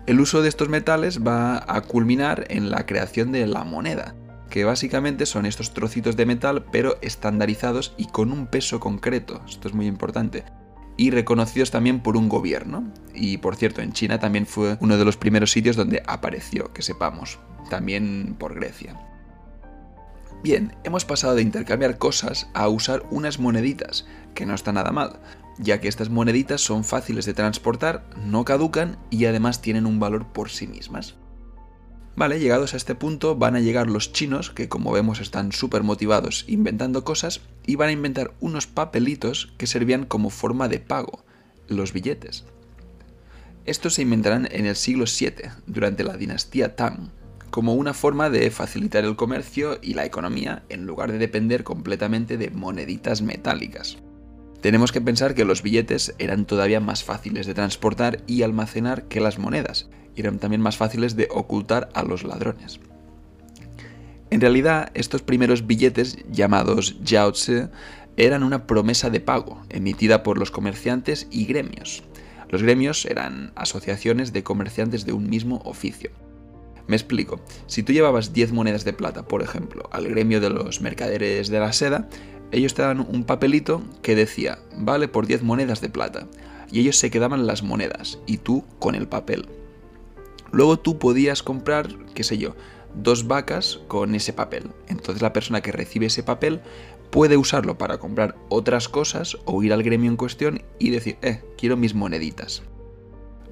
El 0.06 0.20
uso 0.20 0.42
de 0.42 0.50
estos 0.50 0.70
metales 0.70 1.26
va 1.26 1.64
a 1.68 1.82
culminar 1.82 2.46
en 2.50 2.70
la 2.70 2.86
creación 2.86 3.32
de 3.32 3.48
la 3.48 3.64
moneda, 3.64 4.16
que 4.50 4.64
básicamente 4.64 5.26
son 5.26 5.46
estos 5.46 5.74
trocitos 5.74 6.16
de 6.16 6.28
metal 6.28 6.66
pero 6.72 6.98
estandarizados 7.02 7.94
y 7.98 8.06
con 8.08 8.32
un 8.32 8.48
peso 8.48 8.80
concreto, 8.80 9.42
esto 9.48 9.68
es 9.68 9.74
muy 9.74 9.88
importante, 9.88 10.44
y 10.98 11.12
reconocidos 11.12 11.72
también 11.72 12.02
por 12.02 12.18
un 12.18 12.30
gobierno. 12.30 12.92
Y 13.14 13.38
por 13.38 13.56
cierto, 13.56 13.82
en 13.82 13.94
China 13.94 14.20
también 14.20 14.46
fue 14.46 14.78
uno 14.80 14.98
de 14.98 15.06
los 15.06 15.18
primeros 15.18 15.52
sitios 15.52 15.76
donde 15.76 16.04
apareció, 16.06 16.72
que 16.72 16.82
sepamos, 16.82 17.40
también 17.70 18.36
por 18.38 18.54
Grecia. 18.54 18.96
Bien, 20.44 20.76
hemos 20.84 21.06
pasado 21.06 21.36
de 21.36 21.42
intercambiar 21.42 21.98
cosas 21.98 22.48
a 22.54 22.68
usar 22.68 23.04
unas 23.10 23.40
moneditas, 23.40 24.06
que 24.36 24.46
no 24.46 24.54
está 24.54 24.72
nada 24.72 24.92
mal, 24.92 25.20
ya 25.58 25.80
que 25.80 25.88
estas 25.88 26.10
moneditas 26.10 26.62
son 26.62 26.84
fáciles 26.84 27.26
de 27.26 27.34
transportar, 27.34 28.08
no 28.26 28.46
caducan 28.46 28.98
y 29.10 29.26
además 29.26 29.62
tienen 29.62 29.86
un 29.86 30.00
valor 30.00 30.28
por 30.34 30.50
sí 30.50 30.68
mismas. 30.68 31.16
Vale, 32.16 32.40
llegados 32.40 32.74
a 32.74 32.78
este 32.78 32.96
punto 32.96 33.36
van 33.36 33.56
a 33.56 33.60
llegar 33.60 33.90
los 33.90 34.14
chinos, 34.14 34.50
que 34.50 34.70
como 34.70 34.92
vemos 34.92 35.20
están 35.20 35.52
súper 35.52 35.84
motivados 35.84 36.46
inventando 36.48 37.04
cosas, 37.04 37.42
y 37.66 37.76
van 37.76 37.90
a 37.90 37.94
inventar 37.94 38.34
unos 38.40 38.68
papelitos 38.68 39.54
que 39.58 39.68
servían 39.68 40.06
como 40.06 40.30
forma 40.30 40.70
de 40.70 40.80
pago, 40.80 41.26
los 41.68 41.92
billetes. 41.92 42.46
Estos 43.66 43.96
se 43.96 44.04
inventarán 44.04 44.48
en 44.52 44.66
el 44.66 44.76
siglo 44.76 45.06
VII, 45.06 45.50
durante 45.66 46.04
la 46.04 46.16
dinastía 46.16 46.76
Tang, 46.76 47.10
como 47.50 47.74
una 47.74 47.94
forma 47.94 48.30
de 48.30 48.50
facilitar 48.52 49.06
el 49.06 49.16
comercio 49.16 49.80
y 49.82 49.94
la 49.94 50.06
economía 50.06 50.64
en 50.70 50.86
lugar 50.86 51.12
de 51.12 51.18
depender 51.18 51.64
completamente 51.64 52.38
de 52.38 52.50
moneditas 52.50 53.22
metálicas. 53.22 53.98
Tenemos 54.62 54.92
que 54.92 55.02
pensar 55.02 55.36
que 55.36 55.46
los 55.46 55.62
billetes 55.62 56.16
eran 56.18 56.46
todavía 56.46 56.80
más 56.80 57.04
fáciles 57.04 57.46
de 57.46 57.54
transportar 57.54 58.22
y 58.26 58.42
almacenar 58.42 59.04
que 59.04 59.20
las 59.20 59.38
monedas, 59.38 59.90
y 60.16 60.22
eran 60.22 60.40
también 60.40 60.62
más 60.62 60.78
fáciles 60.78 61.16
de 61.16 61.28
ocultar 61.32 61.90
a 61.94 62.04
los 62.04 62.24
ladrones. 62.24 62.80
En 64.32 64.42
realidad, 64.42 64.90
estos 64.96 65.22
primeros 65.22 65.68
billetes, 65.68 66.18
llamados 66.32 66.98
Jiaozi, 67.06 67.68
eran 68.18 68.44
una 68.44 68.66
promesa 68.66 69.10
de 69.10 69.20
pago, 69.20 69.62
emitida 69.70 70.24
por 70.24 70.38
los 70.38 70.52
comerciantes 70.52 71.28
y 71.30 71.46
gremios. 71.46 72.04
Los 72.50 72.64
gremios 72.64 73.06
eran 73.06 73.52
asociaciones 73.56 74.34
de 74.34 74.44
comerciantes 74.44 75.06
de 75.06 75.14
un 75.14 75.30
mismo 75.30 75.62
oficio. 75.66 76.12
Me 76.88 76.96
explico. 76.96 77.40
Si 77.68 77.84
tú 77.84 77.94
llevabas 77.94 78.34
10 78.34 78.52
monedas 78.52 78.86
de 78.86 78.94
plata, 78.94 79.28
por 79.28 79.42
ejemplo, 79.42 79.90
al 79.92 80.08
gremio 80.08 80.40
de 80.40 80.52
los 80.52 80.82
mercaderes 80.82 81.50
de 81.50 81.60
la 81.60 81.74
seda, 81.74 82.08
ellos 82.52 82.76
te 82.76 82.84
daban 82.84 83.00
un 83.00 83.24
papelito 83.24 83.82
que 84.04 84.16
decía, 84.16 84.60
vale 84.78 85.08
por 85.08 85.26
10 85.26 85.44
monedas 85.44 85.82
de 85.82 85.90
plata. 85.90 86.28
Y 86.72 86.80
ellos 86.82 86.98
se 86.98 87.10
quedaban 87.10 87.48
las 87.48 87.64
monedas 87.64 88.20
y 88.28 88.38
tú 88.38 88.64
con 88.80 88.96
el 88.96 89.08
papel. 89.08 89.48
Luego 90.52 90.78
tú 90.78 91.00
podías 91.00 91.42
comprar, 91.42 91.90
qué 92.14 92.24
sé 92.24 92.38
yo, 92.38 92.56
dos 92.94 93.28
vacas 93.28 93.80
con 93.88 94.14
ese 94.14 94.34
papel. 94.34 94.70
Entonces 94.88 95.22
la 95.22 95.34
persona 95.34 95.62
que 95.62 95.72
recibe 95.72 96.06
ese 96.06 96.24
papel 96.24 96.62
puede 97.10 97.36
usarlo 97.36 97.78
para 97.78 97.98
comprar 97.98 98.36
otras 98.50 98.90
cosas 98.90 99.38
o 99.46 99.64
ir 99.64 99.74
al 99.74 99.84
gremio 99.84 100.10
en 100.10 100.18
cuestión 100.18 100.62
y 100.80 100.92
decir, 100.92 101.18
eh, 101.22 101.42
quiero 101.58 101.78
mis 101.78 101.96
moneditas. 101.96 102.62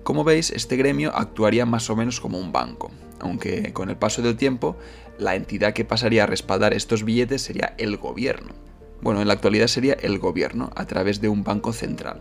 Como 0.03 0.23
veis, 0.23 0.51
este 0.51 0.75
gremio 0.75 1.15
actuaría 1.15 1.65
más 1.65 1.89
o 1.89 1.95
menos 1.95 2.19
como 2.19 2.37
un 2.37 2.51
banco 2.51 2.91
aunque 3.19 3.73
con 3.73 3.89
el 3.89 3.97
paso 3.97 4.21
del 4.21 4.37
tiempo 4.37 4.77
la 5.17 5.35
entidad 5.35 5.73
que 5.73 5.85
pasaría 5.85 6.23
a 6.23 6.27
respaldar 6.27 6.73
estos 6.73 7.03
billetes 7.03 7.41
sería 7.41 7.75
el 7.77 7.97
gobierno. 7.97 8.53
Bueno, 9.01 9.21
en 9.21 9.27
la 9.27 9.33
actualidad 9.33 9.67
sería 9.67 9.93
el 9.93 10.17
gobierno 10.17 10.71
a 10.75 10.85
través 10.85 11.21
de 11.21 11.29
un 11.29 11.43
banco 11.43 11.73
central. 11.73 12.19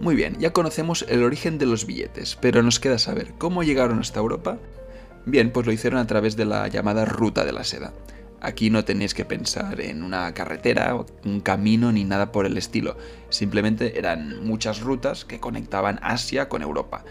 Muy 0.00 0.16
bien, 0.16 0.36
ya 0.38 0.52
conocemos 0.52 1.04
el 1.08 1.22
origen 1.22 1.58
de 1.58 1.66
los 1.66 1.86
billetes, 1.86 2.36
pero 2.40 2.62
nos 2.62 2.80
queda 2.80 2.98
saber 2.98 3.34
cómo 3.38 3.62
llegaron 3.62 4.00
hasta 4.00 4.20
Europa. 4.20 4.58
Bien, 5.24 5.50
pues 5.50 5.66
lo 5.66 5.72
hicieron 5.72 6.00
a 6.00 6.06
través 6.06 6.36
de 6.36 6.44
la 6.44 6.66
llamada 6.68 7.04
Ruta 7.04 7.44
de 7.44 7.52
la 7.52 7.64
Seda. 7.64 7.92
Aquí 8.40 8.68
no 8.68 8.84
tenéis 8.84 9.14
que 9.14 9.24
pensar 9.24 9.80
en 9.80 10.02
una 10.02 10.34
carretera, 10.34 10.94
un 11.24 11.40
camino 11.40 11.92
ni 11.92 12.04
nada 12.04 12.32
por 12.32 12.44
el 12.44 12.58
estilo. 12.58 12.98
Simplemente 13.30 13.98
eran 13.98 14.44
muchas 14.44 14.80
rutas 14.80 15.24
que 15.24 15.40
conectaban 15.40 15.98
Asia 16.02 16.48
con 16.50 16.60
Europa 16.60 17.04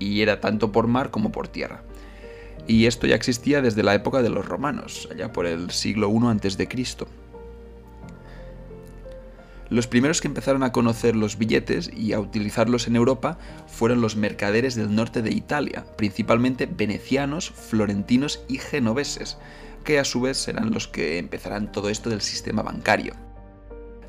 y 0.00 0.22
era 0.22 0.40
tanto 0.40 0.72
por 0.72 0.88
mar 0.88 1.12
como 1.12 1.30
por 1.30 1.46
tierra. 1.46 1.84
Y 2.66 2.86
esto 2.86 3.06
ya 3.06 3.14
existía 3.14 3.62
desde 3.62 3.82
la 3.82 3.94
época 3.94 4.22
de 4.22 4.30
los 4.30 4.46
romanos, 4.46 5.08
allá 5.10 5.32
por 5.32 5.46
el 5.46 5.70
siglo 5.70 6.10
I 6.10 6.48
a.C. 6.48 6.68
Los 9.70 9.86
primeros 9.86 10.20
que 10.20 10.26
empezaron 10.26 10.64
a 10.64 10.72
conocer 10.72 11.14
los 11.14 11.38
billetes 11.38 11.92
y 11.96 12.12
a 12.12 12.18
utilizarlos 12.18 12.88
en 12.88 12.96
Europa 12.96 13.38
fueron 13.68 14.00
los 14.00 14.16
mercaderes 14.16 14.74
del 14.74 14.94
norte 14.94 15.22
de 15.22 15.32
Italia, 15.32 15.86
principalmente 15.96 16.66
venecianos, 16.66 17.50
florentinos 17.50 18.40
y 18.48 18.58
genoveses, 18.58 19.38
que 19.84 20.00
a 20.00 20.04
su 20.04 20.20
vez 20.20 20.38
serán 20.38 20.72
los 20.72 20.88
que 20.88 21.18
empezarán 21.18 21.70
todo 21.70 21.88
esto 21.88 22.10
del 22.10 22.20
sistema 22.20 22.62
bancario. 22.62 23.14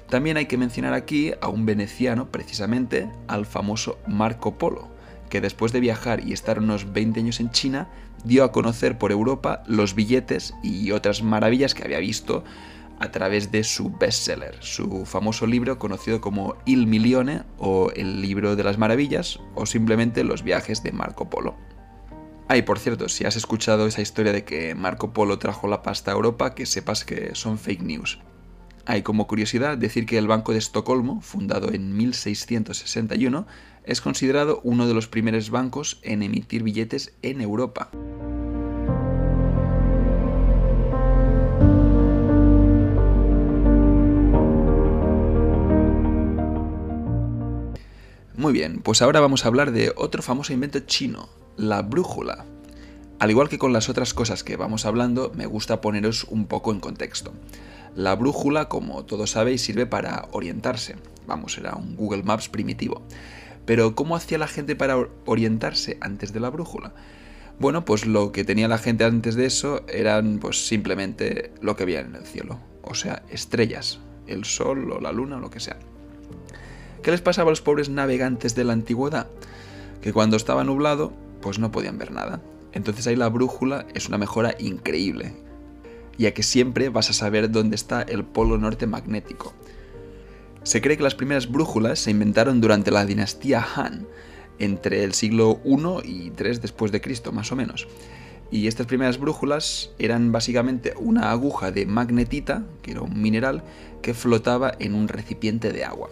También 0.10 0.36
hay 0.36 0.48
que 0.48 0.58
mencionar 0.58 0.94
aquí 0.94 1.32
a 1.42 1.48
un 1.48 1.66
veneciano, 1.66 2.32
precisamente, 2.32 3.10
al 3.28 3.46
famoso 3.46 4.00
Marco 4.08 4.58
Polo, 4.58 4.90
que 5.30 5.42
después 5.42 5.72
de 5.72 5.80
viajar 5.80 6.28
y 6.28 6.34
estar 6.34 6.60
unos 6.60 6.92
20 6.92 7.20
años 7.20 7.40
en 7.40 7.52
China, 7.52 7.88
dio 8.24 8.44
a 8.44 8.52
conocer 8.52 8.98
por 8.98 9.12
Europa 9.12 9.64
los 9.68 9.96
billetes 9.96 10.54
y 10.64 10.92
otras 10.92 11.24
maravillas 11.24 11.74
que 11.74 11.84
había 11.84 12.00
visto 12.00 12.44
a 13.00 13.12
través 13.12 13.52
de 13.52 13.64
su 13.64 13.90
bestseller, 13.90 14.58
su 14.60 15.06
famoso 15.06 15.48
libro 15.48 15.80
conocido 15.80 16.22
como 16.22 16.56
Il 16.66 16.86
Milione 16.86 17.44
o 17.58 17.92
El 17.96 18.22
libro 18.22 18.56
de 18.56 18.64
las 18.64 18.78
maravillas 18.78 19.40
o 19.56 19.66
simplemente 19.66 20.24
Los 20.24 20.44
viajes 20.44 20.84
de 20.84 20.92
Marco 20.92 21.28
Polo. 21.28 21.56
Ah, 22.48 22.56
por 22.66 22.78
cierto, 22.78 23.10
si 23.10 23.26
has 23.26 23.36
escuchado 23.36 23.88
esa 23.88 24.02
historia 24.02 24.34
de 24.34 24.44
que 24.44 24.76
Marco 24.76 25.14
Polo 25.14 25.40
trajo 25.40 25.68
la 25.68 25.82
pasta 25.82 26.12
a 26.12 26.14
Europa, 26.14 26.54
que 26.54 26.66
sepas 26.66 27.06
que 27.06 27.34
son 27.34 27.58
fake 27.58 27.82
news. 27.82 28.20
Hay 28.86 29.04
como 29.04 29.26
curiosidad 29.26 29.78
decir 29.78 30.06
que 30.06 30.18
el 30.18 30.28
Banco 30.28 30.52
de 30.52 30.58
Estocolmo, 30.58 31.22
fundado 31.22 31.72
en 31.72 31.96
1661, 31.96 33.48
es 33.86 34.02
considerado 34.02 34.62
uno 34.64 34.88
de 34.88 34.94
los 34.94 35.08
primeros 35.08 35.50
bancos 35.50 36.00
en 36.04 36.24
emitir 36.24 36.64
billetes 36.64 37.14
en 37.22 37.42
Europa. 37.42 37.90
Muy 48.42 48.54
bien, 48.54 48.82
pues 48.82 49.04
ahora 49.04 49.20
vamos 49.20 49.46
a 49.46 49.50
hablar 49.50 49.72
de 49.72 49.94
otro 49.96 50.24
famoso 50.24 50.52
invento 50.52 50.80
chino, 50.80 51.30
la 51.58 51.84
brújula. 51.84 52.46
Al 53.20 53.30
igual 53.30 53.50
que 53.50 53.60
con 53.60 53.72
las 53.72 53.88
otras 53.88 54.16
cosas 54.16 54.44
que 54.44 54.58
vamos 54.58 54.88
hablando, 54.88 55.32
me 55.36 55.46
gusta 55.46 55.80
poneros 55.80 56.24
un 56.24 56.48
poco 56.48 56.72
en 56.72 56.80
contexto. 56.80 57.34
La 57.96 58.16
brújula, 58.16 58.68
como 58.68 59.06
todos 59.06 59.30
sabéis, 59.30 59.62
sirve 59.62 59.86
para 59.86 60.28
orientarse. 60.32 60.96
Vamos, 61.28 61.56
era 61.60 61.76
un 61.76 61.96
Google 61.96 62.24
Maps 62.24 62.50
primitivo. 62.50 63.04
Pero 63.66 63.96
¿cómo 63.96 64.16
hacía 64.16 64.38
la 64.38 64.48
gente 64.48 64.76
para 64.76 64.98
orientarse 65.26 65.98
antes 66.02 66.34
de 66.34 66.40
la 66.40 66.50
brújula? 66.50 66.94
Bueno, 67.60 67.86
pues 67.86 68.06
lo 68.08 68.32
que 68.32 68.44
tenía 68.44 68.68
la 68.68 68.80
gente 68.80 69.04
antes 69.04 69.36
de 69.36 69.46
eso 69.46 69.86
eran 69.88 70.40
pues 70.40 70.68
simplemente 70.68 71.54
lo 71.62 71.76
que 71.76 71.86
veía 71.86 72.00
en 72.00 72.16
el 72.16 72.26
cielo, 72.26 72.60
o 72.82 72.96
sea, 72.96 73.24
estrellas, 73.30 74.00
el 74.26 74.46
sol 74.46 74.92
o 74.92 75.00
la 75.00 75.12
luna 75.12 75.38
o 75.38 75.40
lo 75.40 75.52
que 75.52 75.60
sea. 75.60 75.78
¿Qué 77.04 77.12
les 77.12 77.22
pasaba 77.22 77.50
a 77.50 77.52
los 77.52 77.62
pobres 77.62 77.90
navegantes 77.90 78.56
de 78.56 78.64
la 78.64 78.74
antigüedad? 78.74 79.28
Que 80.02 80.14
cuando 80.14 80.38
estaba 80.38 80.64
nublado, 80.64 81.14
pues 81.42 81.60
no 81.60 81.72
podían 81.72 81.98
ver 81.98 82.12
nada. 82.12 82.42
Entonces 82.74 83.06
ahí 83.08 83.16
la 83.16 83.30
brújula 83.30 83.86
es 83.94 84.08
una 84.08 84.18
mejora 84.18 84.56
increíble, 84.60 85.34
ya 86.18 86.34
que 86.34 86.44
siempre 86.44 86.90
vas 86.90 87.10
a 87.10 87.14
saber 87.14 87.52
dónde 87.52 87.76
está 87.76 88.02
el 88.02 88.24
polo 88.24 88.58
norte 88.58 88.88
magnético. 88.88 89.54
Se 90.64 90.80
cree 90.80 90.96
que 90.96 91.04
las 91.04 91.16
primeras 91.16 91.52
brújulas 91.52 92.00
se 92.00 92.12
inventaron 92.12 92.62
durante 92.62 92.92
la 92.92 93.06
dinastía 93.06 93.66
Han, 93.76 94.08
entre 94.60 95.04
el 95.04 95.14
siglo 95.14 95.60
I 95.66 96.08
y 96.08 96.34
III 96.38 96.60
después 96.62 96.92
de 96.92 97.02
Cristo, 97.02 97.32
más 97.32 97.52
o 97.52 97.56
menos. 97.56 97.88
Y 98.52 98.68
estas 98.68 98.86
primeras 98.86 99.18
brújulas 99.18 99.92
eran 99.98 100.32
básicamente 100.32 100.94
una 100.98 101.32
aguja 101.32 101.72
de 101.72 101.88
magnetita, 101.88 102.64
que 102.84 102.92
era 102.92 103.02
un 103.02 103.20
mineral, 103.20 103.64
que 104.04 104.14
flotaba 104.14 104.74
en 104.78 104.94
un 104.94 105.08
recipiente 105.08 105.72
de 105.72 105.84
agua. 105.84 106.10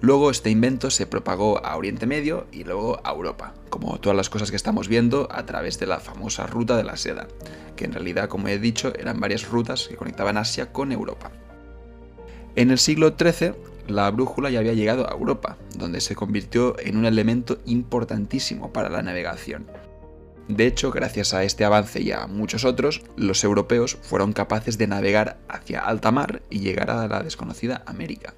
Luego 0.00 0.30
este 0.30 0.50
invento 0.50 0.90
se 0.90 1.06
propagó 1.06 1.64
a 1.64 1.76
Oriente 1.76 2.06
Medio 2.06 2.48
y 2.50 2.64
luego 2.64 3.00
a 3.04 3.12
Europa, 3.12 3.54
como 3.70 4.00
todas 4.00 4.16
las 4.16 4.30
cosas 4.30 4.50
que 4.50 4.56
estamos 4.56 4.88
viendo 4.88 5.28
a 5.30 5.46
través 5.46 5.78
de 5.78 5.86
la 5.86 6.00
famosa 6.00 6.46
ruta 6.46 6.76
de 6.76 6.84
la 6.84 6.96
seda, 6.96 7.28
que 7.76 7.84
en 7.84 7.92
realidad, 7.92 8.28
como 8.28 8.48
he 8.48 8.58
dicho, 8.58 8.92
eran 8.98 9.20
varias 9.20 9.48
rutas 9.48 9.86
que 9.86 9.96
conectaban 9.96 10.38
Asia 10.38 10.72
con 10.72 10.90
Europa. 10.90 11.30
En 12.56 12.70
el 12.70 12.78
siglo 12.78 13.16
XIII, 13.18 13.52
la 13.88 14.10
brújula 14.10 14.48
ya 14.48 14.60
había 14.60 14.74
llegado 14.74 15.08
a 15.08 15.12
Europa, 15.12 15.56
donde 15.76 16.00
se 16.00 16.14
convirtió 16.14 16.78
en 16.78 16.96
un 16.96 17.04
elemento 17.04 17.58
importantísimo 17.66 18.72
para 18.72 18.88
la 18.88 19.02
navegación. 19.02 19.66
De 20.48 20.66
hecho, 20.66 20.92
gracias 20.92 21.34
a 21.34 21.42
este 21.42 21.64
avance 21.64 22.00
y 22.00 22.12
a 22.12 22.26
muchos 22.26 22.64
otros, 22.64 23.02
los 23.16 23.42
europeos 23.42 23.98
fueron 24.02 24.32
capaces 24.32 24.78
de 24.78 24.86
navegar 24.86 25.38
hacia 25.48 25.80
alta 25.80 26.12
mar 26.12 26.42
y 26.48 26.60
llegar 26.60 26.90
a 26.90 27.08
la 27.08 27.22
desconocida 27.22 27.82
América. 27.86 28.34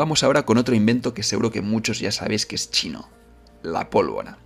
Vamos 0.00 0.24
ahora 0.24 0.46
con 0.46 0.56
otro 0.56 0.74
invento 0.74 1.12
que 1.12 1.22
seguro 1.22 1.50
que 1.50 1.60
muchos 1.60 2.00
ya 2.00 2.10
sabéis 2.10 2.46
que 2.46 2.54
es 2.54 2.70
chino, 2.70 3.10
la 3.62 3.90
pólvora. 3.90 4.38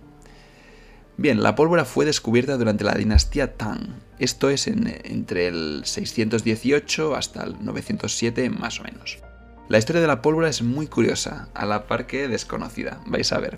Bien, 1.15 1.41
la 1.41 1.55
pólvora 1.55 1.85
fue 1.85 2.03
descubierta 2.03 2.57
durante 2.57 2.83
la 2.83 2.93
dinastía 2.93 3.55
Tang, 3.55 4.01
esto 4.19 4.49
es 4.49 4.67
entre 4.67 5.47
el 5.47 5.83
618 5.85 7.15
hasta 7.15 7.45
el 7.45 7.63
907 7.63 8.49
más 8.49 8.81
o 8.81 8.83
menos. 8.83 9.19
La 9.69 9.77
historia 9.77 10.01
de 10.01 10.09
la 10.09 10.21
pólvora 10.21 10.49
es 10.49 10.61
muy 10.61 10.87
curiosa, 10.87 11.47
a 11.53 11.65
la 11.65 11.87
par 11.87 12.05
que 12.05 12.27
desconocida, 12.27 12.99
vais 13.05 13.31
a 13.31 13.39
ver. 13.39 13.57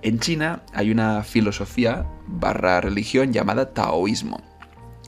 En 0.00 0.20
China 0.20 0.62
hay 0.72 0.90
una 0.90 1.22
filosofía 1.22 2.06
barra 2.28 2.80
religión 2.80 3.30
llamada 3.30 3.74
taoísmo. 3.74 4.40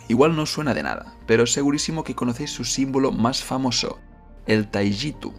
Igual 0.08 0.36
no 0.36 0.44
suena 0.44 0.74
de 0.74 0.82
nada, 0.82 1.16
pero 1.26 1.46
segurísimo 1.46 2.04
que 2.04 2.14
conocéis 2.14 2.50
su 2.50 2.66
símbolo 2.66 3.12
más 3.12 3.42
famoso, 3.42 3.98
el 4.44 4.68
taijitu, 4.68 5.32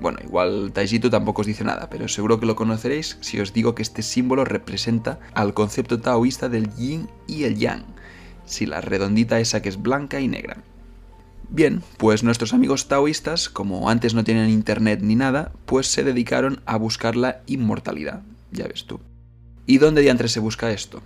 bueno, 0.00 0.18
igual 0.22 0.72
Taijito 0.72 1.10
tampoco 1.10 1.40
os 1.40 1.46
dice 1.46 1.64
nada, 1.64 1.88
pero 1.88 2.08
seguro 2.08 2.38
que 2.38 2.46
lo 2.46 2.56
conoceréis 2.56 3.18
si 3.20 3.40
os 3.40 3.52
digo 3.52 3.74
que 3.74 3.82
este 3.82 4.02
símbolo 4.02 4.44
representa 4.44 5.18
al 5.34 5.54
concepto 5.54 6.00
taoísta 6.00 6.48
del 6.48 6.74
yin 6.76 7.08
y 7.26 7.44
el 7.44 7.56
yang, 7.56 7.84
si 8.44 8.66
la 8.66 8.80
redondita 8.80 9.40
esa 9.40 9.62
que 9.62 9.68
es 9.68 9.80
blanca 9.80 10.20
y 10.20 10.28
negra. 10.28 10.62
Bien, 11.48 11.82
pues 11.96 12.22
nuestros 12.24 12.52
amigos 12.52 12.88
taoístas, 12.88 13.48
como 13.48 13.88
antes 13.88 14.14
no 14.14 14.24
tenían 14.24 14.50
internet 14.50 15.00
ni 15.02 15.14
nada, 15.14 15.52
pues 15.64 15.86
se 15.86 16.02
dedicaron 16.02 16.60
a 16.66 16.76
buscar 16.76 17.16
la 17.16 17.42
inmortalidad, 17.46 18.22
ya 18.50 18.66
ves 18.66 18.84
tú. 18.84 19.00
¿Y 19.64 19.78
dónde 19.78 20.02
diantres 20.02 20.32
se 20.32 20.40
busca 20.40 20.72
esto? 20.72 21.02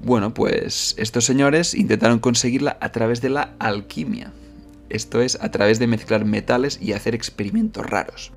Bueno, 0.00 0.34
pues 0.34 0.94
estos 0.98 1.24
señores 1.24 1.74
intentaron 1.74 2.18
conseguirla 2.18 2.76
a 2.80 2.92
través 2.92 3.20
de 3.22 3.30
la 3.30 3.54
alquimia, 3.58 4.32
esto 4.94 5.20
es 5.20 5.38
a 5.40 5.50
través 5.50 5.78
de 5.78 5.86
mezclar 5.86 6.24
metales 6.24 6.78
y 6.80 6.92
hacer 6.92 7.14
experimentos 7.14 7.84
raros. 7.84 8.32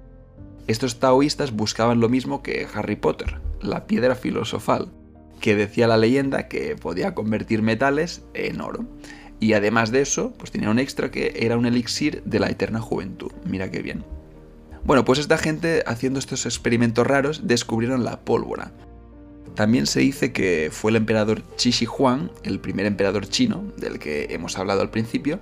Estos 0.67 1.00
taoístas 1.00 1.52
buscaban 1.52 2.00
lo 2.00 2.10
mismo 2.10 2.41
que 2.41 2.67
Harry 2.74 2.96
Potter, 2.96 3.39
la 3.62 3.86
piedra 3.86 4.15
filosofal, 4.15 4.91
que 5.39 5.56
decía 5.56 5.88
la 5.88 5.98
leyenda 5.98 6.48
que 6.48 6.76
podía 6.76 7.13
convertir 7.13 7.62
metales 7.62 8.24
en 8.34 8.60
oro. 8.62 8.86
Y 9.39 9.54
además 9.54 9.91
de 9.91 10.02
eso, 10.02 10.34
pues 10.38 10.52
tenía 10.52 10.72
un 10.72 10.80
extra 10.80 11.12
que 11.12 11.34
era 11.39 11.58
un 11.58 11.67
elixir 11.67 12.24
de 12.24 12.39
la 12.39 12.50
eterna 12.50 12.82
juventud. 12.82 13.32
Mira 13.46 13.70
qué 13.70 13.84
bien. 13.84 14.04
Bueno, 14.84 15.06
pues 15.06 15.20
esta 15.20 15.38
gente 15.38 15.84
haciendo 15.86 16.17
estos 16.17 16.46
experimentos 16.46 17.06
raros 17.06 17.41
descubrieron 17.46 18.04
la 18.04 18.22
pólvora. 18.22 18.72
También 19.54 19.88
se 19.88 20.02
dice 20.02 20.32
que 20.34 20.70
fue 20.72 20.91
el 20.91 20.98
emperador 20.98 21.41
Qi 21.58 21.86
Huang, 21.86 22.30
el 22.43 22.60
primer 22.60 22.86
emperador 22.86 23.28
chino, 23.28 23.63
del 23.78 24.00
que 24.00 24.28
hemos 24.30 24.58
hablado 24.58 24.82
al 24.82 24.91
principio, 24.91 25.39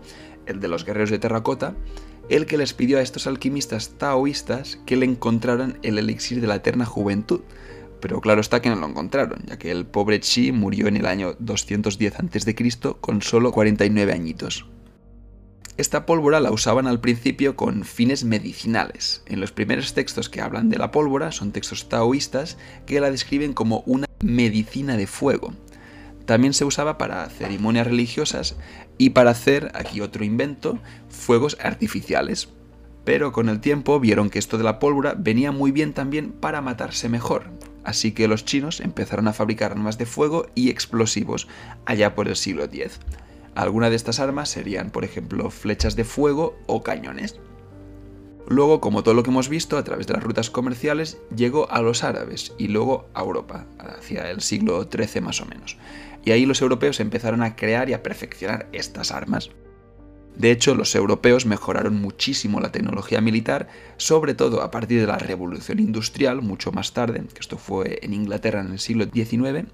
el 0.47 0.59
de 0.59 0.67
los 0.67 0.85
guerreros 0.85 1.09
de 1.09 1.19
terracota, 1.19 1.75
el 2.29 2.45
que 2.45 2.57
les 2.57 2.73
pidió 2.73 2.97
a 2.97 3.01
estos 3.01 3.27
alquimistas 3.27 3.91
taoístas 3.97 4.79
que 4.85 4.95
le 4.95 5.05
encontraran 5.05 5.77
el 5.83 5.97
elixir 5.97 6.41
de 6.41 6.47
la 6.47 6.55
eterna 6.55 6.85
juventud. 6.85 7.41
Pero 7.99 8.21
claro 8.21 8.41
está 8.41 8.61
que 8.61 8.69
no 8.69 8.75
lo 8.75 8.87
encontraron, 8.87 9.43
ya 9.45 9.57
que 9.57 9.71
el 9.71 9.85
pobre 9.85 10.19
Chi 10.19 10.51
murió 10.51 10.87
en 10.87 10.97
el 10.97 11.05
año 11.05 11.35
210 11.39 12.19
a.C. 12.19 12.55
con 13.01 13.21
solo 13.21 13.51
49 13.51 14.13
añitos. 14.13 14.65
Esta 15.77 16.05
pólvora 16.05 16.39
la 16.39 16.51
usaban 16.51 16.87
al 16.87 17.01
principio 17.01 17.57
con 17.57 17.83
fines 17.83 18.23
medicinales. 18.23 19.23
En 19.25 19.41
los 19.41 19.51
primeros 19.51 19.93
textos 19.93 20.29
que 20.29 20.39
hablan 20.39 20.69
de 20.69 20.77
la 20.77 20.91
pólvora 20.91 21.33
son 21.33 21.51
textos 21.51 21.89
taoístas 21.89 22.57
que 22.85 23.01
la 23.01 23.11
describen 23.11 23.51
como 23.53 23.83
una 23.85 24.07
medicina 24.23 24.95
de 24.95 25.05
fuego. 25.05 25.53
También 26.25 26.53
se 26.53 26.65
usaba 26.65 26.97
para 26.97 27.29
ceremonias 27.29 27.87
religiosas 27.87 28.55
y 28.97 29.11
para 29.11 29.31
hacer, 29.31 29.71
aquí 29.75 30.01
otro 30.01 30.23
invento, 30.23 30.79
fuegos 31.09 31.57
artificiales. 31.61 32.49
Pero 33.03 33.31
con 33.31 33.49
el 33.49 33.59
tiempo 33.59 33.99
vieron 33.99 34.31
que 34.31 34.39
esto 34.39 34.57
de 34.57 34.63
la 34.63 34.79
pólvora 34.79 35.15
venía 35.15 35.51
muy 35.51 35.71
bien 35.71 35.93
también 35.93 36.31
para 36.31 36.61
matarse 36.61 37.07
mejor. 37.07 37.51
Así 37.83 38.13
que 38.13 38.27
los 38.27 38.45
chinos 38.45 38.79
empezaron 38.79 39.27
a 39.27 39.33
fabricar 39.33 39.71
armas 39.71 39.99
de 39.99 40.07
fuego 40.07 40.47
y 40.55 40.71
explosivos 40.71 41.47
allá 41.85 42.15
por 42.15 42.27
el 42.27 42.35
siglo 42.35 42.63
X. 42.63 42.99
Algunas 43.53 43.91
de 43.91 43.95
estas 43.95 44.19
armas 44.19 44.49
serían, 44.49 44.89
por 44.89 45.05
ejemplo, 45.05 45.51
flechas 45.51 45.95
de 45.95 46.03
fuego 46.03 46.57
o 46.65 46.81
cañones. 46.81 47.39
Luego, 48.47 48.79
como 48.79 49.01
todo 49.01 49.15
lo 49.15 49.23
que 49.23 49.31
hemos 49.31 49.49
visto, 49.49 49.77
a 49.77 49.83
través 49.83 50.05
de 50.05 50.13
las 50.13 50.23
rutas 50.23 50.51
comerciales, 50.51 51.17
llegó 51.35 51.69
a 51.71 51.81
los 51.81 52.03
árabes 52.03 52.53
y 52.59 52.67
luego 52.67 53.07
a 53.13 53.21
Europa, 53.21 53.65
hacia 53.79 54.29
el 54.29 54.41
siglo 54.41 54.87
XIII 54.91 55.21
más 55.21 55.41
o 55.41 55.45
menos. 55.45 55.77
Y 56.23 56.31
ahí 56.31 56.45
los 56.45 56.61
europeos 56.61 56.99
empezaron 56.99 57.41
a 57.41 57.55
crear 57.55 57.89
y 57.89 57.93
a 57.93 58.03
perfeccionar 58.03 58.67
estas 58.71 59.11
armas. 59.11 59.49
De 60.37 60.51
hecho, 60.51 60.75
los 60.75 60.93
europeos 60.95 61.45
mejoraron 61.45 61.99
muchísimo 61.99 62.59
la 62.59 62.71
tecnología 62.71 63.21
militar, 63.21 63.67
sobre 63.97 64.33
todo 64.33 64.61
a 64.61 64.69
partir 64.69 64.99
de 64.99 65.07
la 65.07 65.17
revolución 65.17 65.79
industrial, 65.79 66.41
mucho 66.41 66.71
más 66.71 66.93
tarde, 66.93 67.23
que 67.33 67.39
esto 67.39 67.57
fue 67.57 67.99
en 68.01 68.13
Inglaterra 68.13 68.59
en 68.59 68.73
el 68.73 68.79
siglo 68.79 69.05
XIX, 69.05 69.67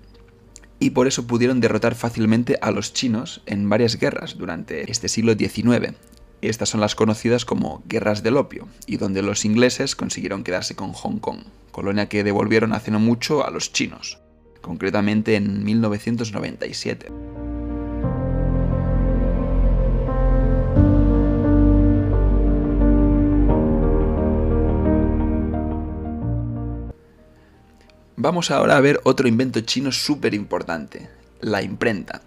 y 0.80 0.92
por 0.92 1.08
eso 1.08 1.28
pudieron 1.28 1.62
derrotar 1.62 1.96
fácilmente 1.96 2.58
a 2.62 2.72
los 2.72 2.94
chinos 2.94 3.42
en 3.48 3.68
varias 3.70 4.00
guerras 4.00 4.38
durante 4.38 4.90
este 4.92 5.10
siglo 5.10 5.34
XIX. 5.34 5.96
Estas 6.42 6.70
son 6.70 6.82
las 6.82 6.96
conocidas 6.96 7.46
como 7.46 7.84
guerras 7.86 8.24
del 8.24 8.36
opio, 8.38 8.68
y 8.88 8.98
donde 8.98 9.22
los 9.22 9.46
ingleses 9.46 9.96
consiguieron 9.96 10.44
quedarse 10.44 10.76
con 10.76 10.92
Hong 10.92 11.20
Kong, 11.20 11.42
colonia 11.72 12.10
que 12.10 12.24
devolvieron 12.24 12.74
hace 12.74 12.90
no 12.90 13.00
mucho 13.00 13.46
a 13.46 13.52
los 13.52 13.72
chinos, 13.72 14.20
concretamente 14.62 15.36
en 15.36 15.64
1997. 15.64 17.12
Vamos 28.16 28.50
ahora 28.50 28.78
a 28.78 28.82
ver 28.82 29.00
otro 29.04 29.28
invento 29.28 29.62
chino 29.62 29.92
súper 29.92 30.34
importante, 30.34 31.08
la 31.40 31.62
imprenta. 31.62 32.22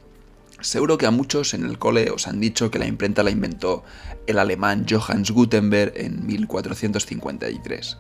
Seguro 0.65 0.97
que 0.97 1.05
a 1.05 1.11
muchos 1.11 1.53
en 1.53 1.67
el 1.67 1.79
cole 1.79 2.11
os 2.11 2.27
han 2.27 2.41
dicho 2.41 2.71
que 2.71 2.79
la 2.79 2.87
imprenta 2.87 3.23
la 3.23 3.31
inventó 3.31 3.85
el 4.27 4.39
alemán 4.39 4.87
Johannes 4.89 5.31
Gutenberg 5.31 5.93
en 5.95 6.25
1453. 6.25 7.99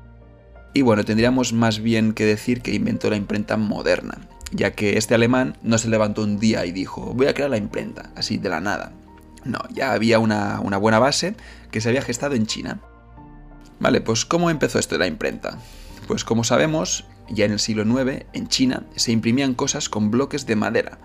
Y 0.72 0.80
bueno, 0.80 1.04
tendríamos 1.04 1.52
más 1.52 1.80
bien 1.80 2.14
que 2.14 2.24
decir 2.24 2.62
que 2.62 2.72
inventó 2.72 3.10
la 3.10 3.16
imprenta 3.16 3.58
moderna, 3.58 4.16
ya 4.50 4.70
que 4.70 4.96
este 4.96 5.14
alemán 5.14 5.58
no 5.62 5.76
se 5.76 5.90
levantó 5.90 6.22
un 6.22 6.38
día 6.38 6.64
y 6.64 6.72
dijo, 6.72 7.12
voy 7.12 7.26
a 7.26 7.34
crear 7.34 7.50
la 7.50 7.58
imprenta, 7.58 8.10
así 8.16 8.38
de 8.38 8.48
la 8.48 8.60
nada. 8.60 8.92
No, 9.44 9.58
ya 9.70 9.92
había 9.92 10.18
una, 10.18 10.58
una 10.60 10.78
buena 10.78 10.98
base 10.98 11.36
que 11.70 11.82
se 11.82 11.90
había 11.90 12.00
gestado 12.00 12.34
en 12.34 12.46
China. 12.46 12.80
Vale, 13.78 14.00
pues 14.00 14.24
¿cómo 14.24 14.48
empezó 14.48 14.78
esto 14.78 14.94
de 14.94 15.00
la 15.00 15.06
imprenta? 15.06 15.58
Pues 16.08 16.24
como 16.24 16.44
sabemos, 16.44 17.04
ya 17.28 17.44
en 17.44 17.52
el 17.52 17.60
siglo 17.60 17.82
IX, 17.82 18.24
en 18.32 18.48
China, 18.48 18.86
se 18.96 19.12
imprimían 19.12 19.52
cosas 19.52 19.90
con 19.90 20.10
bloques 20.10 20.46
de 20.46 20.56
madera. 20.56 20.98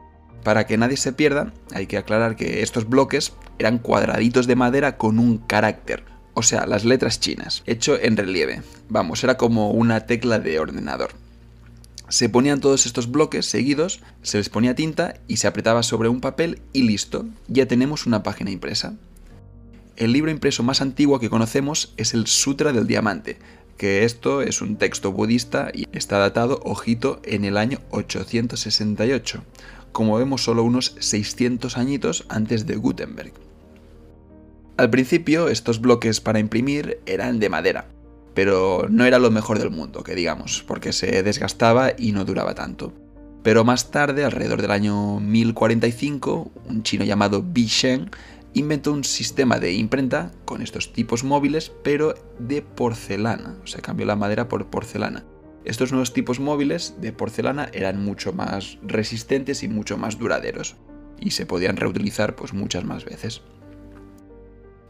Para 0.43 0.65
que 0.65 0.77
nadie 0.77 0.97
se 0.97 1.13
pierda, 1.13 1.53
hay 1.73 1.87
que 1.87 1.97
aclarar 1.97 2.35
que 2.35 2.61
estos 2.61 2.87
bloques 2.87 3.33
eran 3.57 3.77
cuadraditos 3.77 4.47
de 4.47 4.55
madera 4.55 4.97
con 4.97 5.19
un 5.19 5.37
carácter, 5.37 6.05
o 6.33 6.43
sea, 6.43 6.65
las 6.65 6.85
letras 6.85 7.19
chinas, 7.19 7.63
hecho 7.65 7.99
en 7.99 8.15
relieve. 8.15 8.61
Vamos, 8.87 9.23
era 9.23 9.37
como 9.37 9.71
una 9.71 10.05
tecla 10.05 10.39
de 10.39 10.59
ordenador. 10.59 11.11
Se 12.07 12.29
ponían 12.29 12.59
todos 12.59 12.85
estos 12.85 13.11
bloques 13.11 13.45
seguidos, 13.45 14.01
se 14.23 14.37
les 14.37 14.49
ponía 14.49 14.73
tinta 14.73 15.15
y 15.27 15.37
se 15.37 15.47
apretaba 15.47 15.83
sobre 15.83 16.09
un 16.09 16.21
papel 16.21 16.61
y 16.73 16.83
listo, 16.83 17.25
ya 17.47 17.67
tenemos 17.67 18.07
una 18.07 18.23
página 18.23 18.49
impresa. 18.49 18.95
El 19.95 20.13
libro 20.13 20.31
impreso 20.31 20.63
más 20.63 20.81
antiguo 20.81 21.19
que 21.19 21.29
conocemos 21.29 21.93
es 21.97 22.13
el 22.13 22.25
Sutra 22.25 22.71
del 22.71 22.87
Diamante, 22.87 23.37
que 23.79 24.03
esto 24.03 24.41
es 24.41 24.61
un 24.61 24.75
texto 24.75 25.13
budista 25.13 25.71
y 25.73 25.85
está 25.93 26.17
datado, 26.17 26.59
ojito, 26.65 27.21
en 27.23 27.45
el 27.45 27.55
año 27.55 27.79
868. 27.91 29.41
Como 29.93 30.17
vemos, 30.17 30.43
solo 30.43 30.63
unos 30.63 30.97
600 30.99 31.77
añitos 31.77 32.25
antes 32.27 32.67
de 32.67 32.75
Gutenberg. 32.75 33.31
Al 34.75 34.89
principio, 34.89 35.47
estos 35.47 35.79
bloques 35.79 36.19
para 36.19 36.39
imprimir 36.39 36.99
eran 37.05 37.39
de 37.39 37.47
madera, 37.47 37.87
pero 38.33 38.85
no 38.89 39.05
era 39.05 39.17
lo 39.17 39.31
mejor 39.31 39.59
del 39.59 39.71
mundo, 39.71 40.03
que 40.03 40.13
digamos, 40.13 40.61
porque 40.67 40.91
se 40.91 41.23
desgastaba 41.23 41.93
y 41.97 42.11
no 42.11 42.25
duraba 42.25 42.55
tanto. 42.55 42.91
Pero 43.43 43.63
más 43.63 43.91
tarde, 43.91 44.25
alrededor 44.25 44.61
del 44.61 44.71
año 44.71 45.21
1045, 45.21 46.51
un 46.67 46.83
chino 46.83 47.05
llamado 47.05 47.41
Bi 47.41 47.67
Shen 47.67 48.11
inventó 48.53 48.93
un 48.93 49.03
sistema 49.03 49.59
de 49.59 49.73
imprenta 49.73 50.31
con 50.45 50.61
estos 50.61 50.93
tipos 50.93 51.23
móviles, 51.23 51.71
pero 51.83 52.15
de 52.39 52.61
porcelana. 52.61 53.57
O 53.63 53.67
sea, 53.67 53.81
cambió 53.81 54.05
la 54.05 54.15
madera 54.15 54.47
por 54.47 54.65
porcelana. 54.67 55.25
Estos 55.65 55.91
nuevos 55.91 56.13
tipos 56.13 56.39
móviles 56.39 56.95
de 56.99 57.11
porcelana 57.11 57.69
eran 57.73 58.03
mucho 58.03 58.33
más 58.33 58.77
resistentes 58.81 59.61
y 59.63 59.67
mucho 59.67 59.97
más 59.97 60.17
duraderos, 60.17 60.77
y 61.19 61.31
se 61.31 61.45
podían 61.45 61.77
reutilizar 61.77 62.35
pues 62.35 62.53
muchas 62.53 62.85
más 62.85 63.05
veces. 63.05 63.41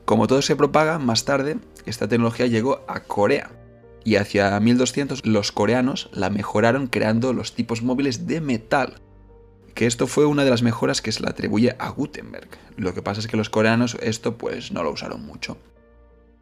Como 0.05 0.27
todo 0.27 0.41
se 0.41 0.55
propaga, 0.55 0.99
más 0.99 1.25
tarde 1.25 1.57
esta 1.85 2.07
tecnología 2.07 2.47
llegó 2.47 2.85
a 2.87 3.01
Corea, 3.01 3.51
y 4.03 4.15
hacia 4.15 4.59
1200 4.59 5.25
los 5.25 5.51
coreanos 5.51 6.09
la 6.13 6.29
mejoraron 6.29 6.87
creando 6.87 7.33
los 7.33 7.53
tipos 7.53 7.81
móviles 7.81 8.27
de 8.27 8.41
metal, 8.41 9.01
que 9.73 9.85
esto 9.85 10.07
fue 10.07 10.25
una 10.25 10.43
de 10.43 10.49
las 10.49 10.61
mejoras 10.61 11.01
que 11.01 11.11
se 11.11 11.21
le 11.21 11.29
atribuye 11.29 11.75
a 11.79 11.89
Gutenberg. 11.89 12.49
Lo 12.77 12.93
que 12.93 13.01
pasa 13.01 13.19
es 13.19 13.27
que 13.27 13.37
los 13.37 13.49
coreanos 13.49 13.97
esto 14.01 14.37
pues 14.37 14.71
no 14.71 14.83
lo 14.83 14.91
usaron 14.91 15.25
mucho. 15.25 15.57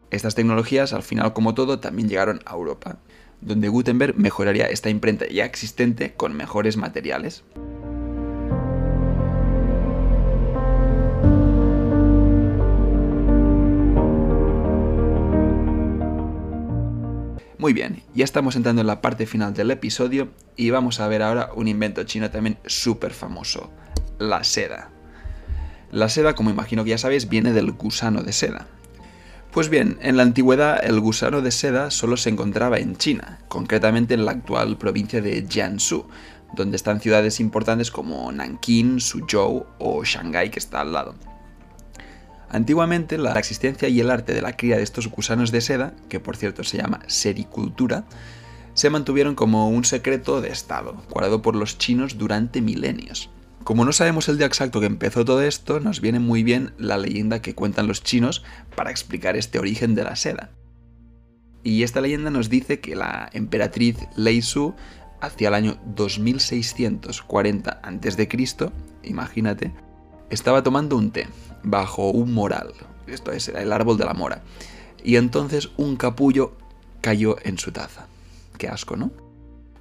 Estas 0.09 0.35
tecnologías, 0.35 0.93
al 0.93 1.03
final 1.03 1.33
como 1.33 1.53
todo, 1.53 1.79
también 1.79 2.07
llegaron 2.07 2.39
a 2.45 2.53
Europa, 2.53 2.99
donde 3.41 3.67
Gutenberg 3.67 4.17
mejoraría 4.17 4.65
esta 4.67 4.89
imprenta 4.89 5.27
ya 5.27 5.45
existente 5.45 6.13
con 6.13 6.33
mejores 6.33 6.77
materiales. 6.77 7.43
Muy 17.59 17.73
bien, 17.73 18.03
ya 18.13 18.23
estamos 18.23 18.55
entrando 18.55 18.81
en 18.81 18.87
la 18.87 19.01
parte 19.01 19.25
final 19.25 19.55
del 19.55 19.71
episodio 19.71 20.29
y 20.55 20.69
vamos 20.69 20.99
a 20.99 21.07
ver 21.07 21.23
ahora 21.23 21.49
un 21.55 21.67
invento 21.67 22.03
chino 22.03 22.29
también 22.29 22.59
súper 22.67 23.13
famoso, 23.13 23.71
la 24.19 24.43
seda. 24.43 24.91
La 25.91 26.07
seda, 26.07 26.35
como 26.35 26.51
imagino 26.51 26.83
que 26.83 26.91
ya 26.91 26.99
sabéis, 26.99 27.29
viene 27.29 27.53
del 27.53 27.71
gusano 27.71 28.21
de 28.21 28.31
seda. 28.31 28.67
Pues 29.51 29.69
bien, 29.69 29.97
en 30.03 30.17
la 30.17 30.23
antigüedad 30.23 30.85
el 30.85 30.99
gusano 30.99 31.41
de 31.41 31.49
seda 31.49 31.89
solo 31.89 32.15
se 32.15 32.29
encontraba 32.29 32.77
en 32.77 32.95
China, 32.95 33.39
concretamente 33.47 34.13
en 34.13 34.25
la 34.25 34.33
actual 34.33 34.77
provincia 34.77 35.19
de 35.19 35.47
Jiangsu, 35.49 36.05
donde 36.53 36.75
están 36.75 37.01
ciudades 37.01 37.39
importantes 37.39 37.89
como 37.89 38.31
Nanking, 38.31 38.99
Suzhou 38.99 39.65
o 39.79 40.03
Shanghái 40.03 40.51
que 40.51 40.59
está 40.59 40.81
al 40.81 40.93
lado. 40.93 41.15
Antiguamente 42.49 43.17
la 43.17 43.33
existencia 43.33 43.89
y 43.89 43.99
el 43.99 44.09
arte 44.09 44.33
de 44.33 44.41
la 44.41 44.55
cría 44.55 44.77
de 44.77 44.83
estos 44.83 45.07
gusanos 45.09 45.51
de 45.51 45.61
seda, 45.61 45.93
que 46.07 46.19
por 46.19 46.37
cierto 46.37 46.63
se 46.63 46.77
llama 46.77 47.01
sericultura, 47.07 48.05
se 48.73 48.89
mantuvieron 48.89 49.35
como 49.35 49.69
un 49.69 49.83
secreto 49.83 50.39
de 50.39 50.49
Estado, 50.49 50.95
guardado 51.09 51.41
por 51.41 51.55
los 51.55 51.77
chinos 51.77 52.17
durante 52.17 52.61
milenios. 52.61 53.29
Como 53.63 53.83
no 53.83 53.91
sabemos 53.91 54.29
el 54.29 54.37
día 54.37 54.47
exacto 54.47 54.79
que 54.79 54.85
empezó 54.85 55.25
todo 55.25 55.41
esto, 55.41 55.81
nos 55.81 55.99
viene 55.99 56.19
muy 56.19 56.41
bien 56.43 56.73
la 56.77 56.97
leyenda 56.97 57.41
que 57.41 57.53
cuentan 57.53 57.87
los 57.87 58.01
chinos 58.01 58.43
para 58.75 58.91
explicar 58.91 59.35
este 59.35 59.59
origen 59.59 59.93
de 59.93 60.03
la 60.03 60.15
seda. 60.15 60.51
Y 61.63 61.83
esta 61.83 61.99
leyenda 61.99 62.29
nos 62.29 62.49
dice 62.49 62.79
que 62.79 62.95
la 62.95 63.29
emperatriz 63.33 63.97
Lei 64.15 64.41
Su, 64.41 64.73
hacia 65.19 65.49
el 65.49 65.53
año 65.53 65.77
2640 65.95 67.71
a.C., 67.71 68.71
imagínate, 69.03 69.73
estaba 70.29 70.63
tomando 70.63 70.95
un 70.95 71.11
té 71.11 71.27
bajo 71.63 72.09
un 72.09 72.33
moral. 72.33 72.73
Esto 73.07 73.31
es, 73.31 73.47
el 73.47 73.71
árbol 73.71 73.97
de 73.97 74.05
la 74.05 74.13
mora. 74.13 74.43
Y 75.03 75.15
entonces 75.15 75.69
un 75.77 75.95
capullo 75.95 76.53
cayó 77.01 77.37
en 77.43 77.57
su 77.57 77.71
taza. 77.71 78.07
Qué 78.57 78.67
asco, 78.67 78.95
¿no? 78.97 79.11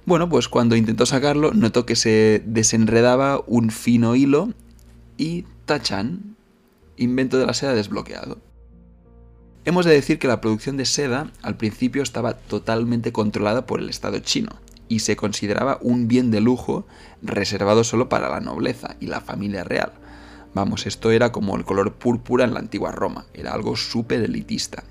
Bueno, 0.05 0.29
pues 0.29 0.47
cuando 0.47 0.75
intentó 0.75 1.05
sacarlo, 1.05 1.53
notó 1.53 1.85
que 1.85 1.97
se 1.97 2.41
desenredaba 2.45 3.41
un 3.45 3.71
fino 3.71 4.15
hilo 4.15 4.53
y 5.17 5.43
tachan, 5.65 6.37
invento 6.95 7.37
de 7.37 7.45
la 7.45 7.53
seda 7.53 7.73
desbloqueado. 7.73 8.37
Hemos 9.65 9.85
de 9.85 9.91
decir 9.91 10.17
que 10.17 10.29
la 10.29 10.39
producción 10.39 10.77
de 10.77 10.85
seda 10.85 11.29
al 11.41 11.57
principio 11.57 12.03
estaba 12.03 12.35
totalmente 12.35 13.11
controlada 13.11 13.65
por 13.65 13.81
el 13.81 13.89
Estado 13.89 14.19
chino 14.19 14.51
y 14.87 14.99
se 14.99 15.17
consideraba 15.17 15.77
un 15.81 16.07
bien 16.07 16.31
de 16.31 16.39
lujo 16.39 16.87
reservado 17.21 17.83
solo 17.83 18.07
para 18.07 18.29
la 18.29 18.39
nobleza 18.39 18.95
y 19.01 19.07
la 19.07 19.19
familia 19.19 19.65
real 19.65 19.91
Vamos, 20.57 20.87
esto 20.87 21.11
era 21.11 21.31
como 21.31 21.55
el 21.55 21.65
color 21.65 21.93
púrpura 21.93 22.43
en 22.43 22.55
la 22.55 22.59
antigua 22.59 22.91
Roma, 22.91 23.27
era 23.35 23.53
algo 23.53 23.75
súper 23.75 24.23
elitista. 24.23 24.85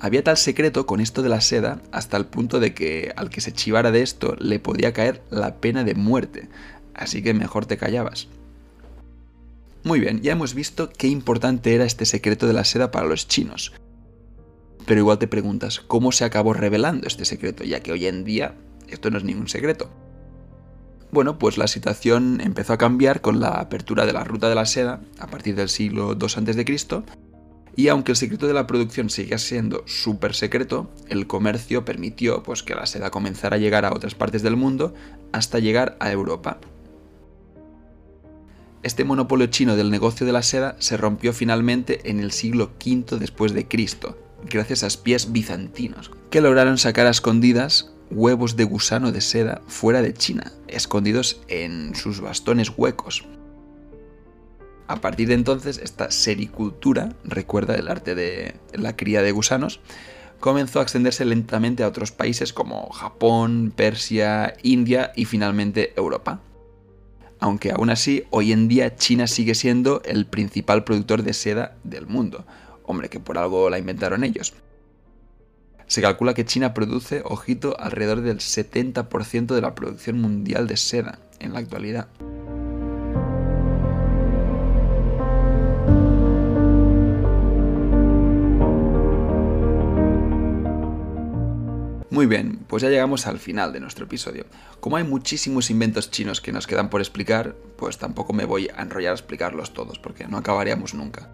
Había 0.00 0.24
tal 0.24 0.38
secreto 0.38 0.86
con 0.86 1.00
esto 1.00 1.20
de 1.20 1.28
la 1.28 1.42
seda 1.42 1.82
hasta 1.92 2.16
el 2.16 2.24
punto 2.24 2.58
de 2.58 2.72
que 2.72 3.12
al 3.14 3.28
que 3.28 3.42
se 3.42 3.52
chivara 3.52 3.90
de 3.90 4.00
esto 4.00 4.34
le 4.38 4.60
podía 4.60 4.94
caer 4.94 5.22
la 5.28 5.56
pena 5.56 5.84
de 5.84 5.94
muerte, 5.94 6.48
así 6.94 7.22
que 7.22 7.34
mejor 7.34 7.66
te 7.66 7.76
callabas. 7.76 8.28
Muy 9.84 10.00
bien, 10.00 10.22
ya 10.22 10.32
hemos 10.32 10.54
visto 10.54 10.88
qué 10.88 11.08
importante 11.08 11.74
era 11.74 11.84
este 11.84 12.06
secreto 12.06 12.46
de 12.46 12.54
la 12.54 12.64
seda 12.64 12.90
para 12.90 13.08
los 13.08 13.28
chinos. 13.28 13.74
Pero 14.86 15.00
igual 15.00 15.18
te 15.18 15.28
preguntas, 15.28 15.80
¿cómo 15.80 16.12
se 16.12 16.24
acabó 16.24 16.54
revelando 16.54 17.06
este 17.06 17.26
secreto? 17.26 17.62
Ya 17.62 17.80
que 17.80 17.92
hoy 17.92 18.06
en 18.06 18.24
día 18.24 18.54
esto 18.88 19.10
no 19.10 19.18
es 19.18 19.24
ningún 19.24 19.48
secreto. 19.48 19.90
Bueno, 21.10 21.38
pues 21.38 21.56
la 21.56 21.68
situación 21.68 22.40
empezó 22.42 22.74
a 22.74 22.78
cambiar 22.78 23.22
con 23.22 23.40
la 23.40 23.60
apertura 23.60 24.04
de 24.04 24.12
la 24.12 24.24
ruta 24.24 24.48
de 24.48 24.54
la 24.54 24.66
seda 24.66 25.00
a 25.18 25.26
partir 25.26 25.54
del 25.54 25.70
siglo 25.70 26.12
II 26.12 26.26
a.C. 26.26 27.02
Y 27.76 27.88
aunque 27.88 28.12
el 28.12 28.16
secreto 28.16 28.46
de 28.46 28.52
la 28.52 28.66
producción 28.66 29.08
seguía 29.08 29.38
siendo 29.38 29.84
súper 29.86 30.34
secreto, 30.34 30.90
el 31.08 31.26
comercio 31.26 31.84
permitió 31.84 32.42
pues, 32.42 32.62
que 32.62 32.74
la 32.74 32.86
seda 32.86 33.10
comenzara 33.10 33.56
a 33.56 33.58
llegar 33.58 33.84
a 33.84 33.92
otras 33.92 34.14
partes 34.14 34.42
del 34.42 34.56
mundo 34.56 34.94
hasta 35.32 35.60
llegar 35.60 35.96
a 36.00 36.10
Europa. 36.10 36.58
Este 38.82 39.04
monopolio 39.04 39.46
chino 39.46 39.76
del 39.76 39.90
negocio 39.90 40.26
de 40.26 40.32
la 40.32 40.42
seda 40.42 40.76
se 40.78 40.96
rompió 40.96 41.32
finalmente 41.32 42.10
en 42.10 42.20
el 42.20 42.32
siglo 42.32 42.72
V 42.84 43.18
después 43.18 43.54
de 43.54 43.66
Cristo, 43.66 44.18
gracias 44.48 44.82
a 44.82 44.86
espías 44.86 45.32
bizantinos, 45.32 46.10
que 46.30 46.40
lograron 46.40 46.78
sacar 46.78 47.06
a 47.06 47.10
escondidas 47.10 47.92
huevos 48.10 48.56
de 48.56 48.64
gusano 48.64 49.12
de 49.12 49.20
seda 49.20 49.60
fuera 49.66 50.02
de 50.02 50.14
China, 50.14 50.52
escondidos 50.66 51.40
en 51.48 51.94
sus 51.94 52.20
bastones 52.20 52.72
huecos. 52.76 53.24
A 54.86 54.96
partir 54.96 55.28
de 55.28 55.34
entonces, 55.34 55.78
esta 55.78 56.10
sericultura, 56.10 57.14
recuerda 57.24 57.74
el 57.74 57.88
arte 57.88 58.14
de 58.14 58.54
la 58.72 58.96
cría 58.96 59.22
de 59.22 59.32
gusanos, 59.32 59.80
comenzó 60.40 60.80
a 60.80 60.82
extenderse 60.82 61.24
lentamente 61.24 61.82
a 61.82 61.88
otros 61.88 62.10
países 62.12 62.52
como 62.52 62.88
Japón, 62.90 63.72
Persia, 63.74 64.54
India 64.62 65.12
y 65.14 65.26
finalmente 65.26 65.92
Europa. 65.96 66.40
Aunque 67.40 67.70
aún 67.70 67.90
así, 67.90 68.24
hoy 68.30 68.52
en 68.52 68.66
día 68.66 68.96
China 68.96 69.26
sigue 69.26 69.54
siendo 69.54 70.02
el 70.04 70.26
principal 70.26 70.84
productor 70.84 71.22
de 71.22 71.34
seda 71.34 71.76
del 71.84 72.06
mundo. 72.06 72.46
Hombre, 72.84 73.10
que 73.10 73.20
por 73.20 73.38
algo 73.38 73.70
la 73.70 73.78
inventaron 73.78 74.24
ellos. 74.24 74.54
Se 75.88 76.02
calcula 76.02 76.34
que 76.34 76.44
China 76.44 76.74
produce, 76.74 77.22
ojito, 77.24 77.74
alrededor 77.80 78.20
del 78.20 78.38
70% 78.38 79.54
de 79.54 79.60
la 79.62 79.74
producción 79.74 80.20
mundial 80.20 80.66
de 80.66 80.76
seda 80.76 81.18
en 81.40 81.54
la 81.54 81.60
actualidad. 81.60 82.08
Muy 92.10 92.26
bien, 92.26 92.58
pues 92.66 92.82
ya 92.82 92.90
llegamos 92.90 93.26
al 93.26 93.38
final 93.38 93.72
de 93.72 93.80
nuestro 93.80 94.04
episodio. 94.04 94.44
Como 94.80 94.96
hay 94.96 95.04
muchísimos 95.04 95.70
inventos 95.70 96.10
chinos 96.10 96.42
que 96.42 96.52
nos 96.52 96.66
quedan 96.66 96.90
por 96.90 97.00
explicar, 97.00 97.54
pues 97.78 97.96
tampoco 97.96 98.34
me 98.34 98.44
voy 98.44 98.68
a 98.76 98.82
enrollar 98.82 99.12
a 99.12 99.14
explicarlos 99.14 99.72
todos, 99.72 99.98
porque 99.98 100.26
no 100.26 100.36
acabaríamos 100.36 100.92
nunca. 100.92 101.30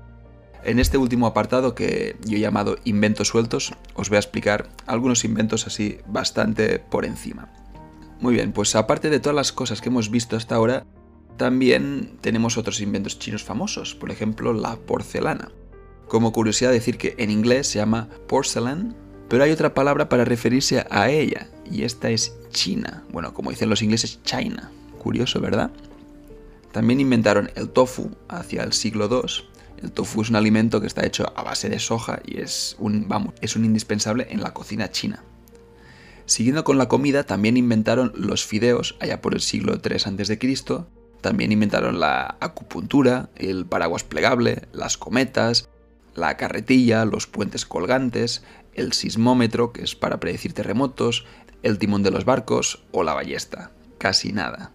En 0.65 0.79
este 0.79 0.97
último 0.97 1.27
apartado 1.27 1.75
que 1.75 2.17
yo 2.25 2.39
he 2.39 2.41
llamado 2.41 2.79
inventos 2.85 3.29
sueltos, 3.29 3.75
os 3.95 4.09
voy 4.09 4.17
a 4.17 4.21
explicar 4.21 4.71
algunos 4.87 5.25
inventos 5.27 5.67
así 5.67 5.99
bastante 6.07 6.79
por 6.79 7.05
encima. 7.05 7.53
Muy 8.21 8.33
bien, 8.33 8.53
pues 8.53 8.75
aparte 8.75 9.11
de 9.11 9.21
todas 9.21 9.37
las 9.37 9.53
cosas 9.53 9.83
que 9.83 9.91
hemos 9.91 10.11
visto 10.11 10.37
hasta 10.37 10.55
ahora, 10.55 10.87
también 11.37 12.17
tenemos 12.23 12.57
otros 12.57 12.81
inventos 12.81 13.19
chinos 13.19 13.45
famosos, 13.45 13.95
por 13.95 14.11
ejemplo 14.11 14.55
la 14.55 14.77
porcelana. 14.77 15.51
Como 16.09 16.33
curiosidad 16.33 16.71
decir 16.71 16.97
que 16.97 17.15
en 17.19 17.31
inglés 17.31 17.67
se 17.67 17.81
llama 17.81 18.09
porcelain, 18.27 18.95
pero 19.29 19.45
hay 19.45 19.51
otra 19.51 19.75
palabra 19.75 20.09
para 20.09 20.25
referirse 20.25 20.87
a 20.89 21.11
ella, 21.11 21.49
y 21.71 21.83
esta 21.83 22.09
es 22.09 22.39
China. 22.51 23.05
Bueno, 23.11 23.35
como 23.35 23.51
dicen 23.51 23.69
los 23.69 23.83
ingleses, 23.83 24.23
China. 24.23 24.71
Curioso, 24.99 25.41
¿verdad? 25.41 25.71
También 26.73 27.01
inventaron 27.01 27.51
el 27.55 27.69
tofu 27.69 28.13
hacia 28.29 28.63
el 28.63 28.73
siglo 28.73 29.09
II, 29.11 29.45
el 29.83 29.93
tofu 29.93 30.23
es 30.23 30.31
un 30.31 30.37
alimento 30.37 30.81
que 30.81 30.87
está 30.87 31.05
hecho 31.05 31.33
a 31.37 31.43
base 31.43 31.69
de 31.69 31.79
soja 31.79 32.21
y 32.25 32.41
es 32.41 32.77
un, 32.79 33.09
vamos, 33.09 33.35
es 33.41 33.57
un 33.57 33.65
indispensable 33.65 34.27
en 34.31 34.43
la 34.43 34.55
cocina 34.55 34.91
china. 34.91 35.23
Siguiendo 36.27 36.65
con 36.65 36.79
la 36.79 36.89
comida, 36.89 37.25
también 37.25 37.57
inventaron 37.57 38.13
los 38.17 38.45
fideos 38.45 38.97
allá 39.01 39.21
por 39.21 39.35
el 39.35 39.41
siglo 39.41 39.81
III 39.83 39.97
a.C. 39.97 40.85
También 41.21 41.53
inventaron 41.53 42.01
la 42.01 42.37
acupuntura, 42.41 43.29
el 43.37 43.67
paraguas 43.67 44.05
plegable, 44.05 44.63
las 44.73 44.97
cometas, 44.97 45.69
la 46.15 46.37
carretilla, 46.37 47.05
los 47.05 47.27
puentes 47.27 47.67
colgantes, 47.67 48.43
el 48.75 48.93
sismómetro, 48.93 49.73
que 49.73 49.83
es 49.83 49.95
para 49.95 50.19
predecir 50.21 50.53
terremotos, 50.53 51.25
el 51.63 51.79
timón 51.79 52.03
de 52.03 52.11
los 52.11 52.25
barcos 52.25 52.85
o 52.93 53.03
la 53.03 53.15
ballesta. 53.15 53.71
Casi 53.99 54.33
nada. 54.33 54.73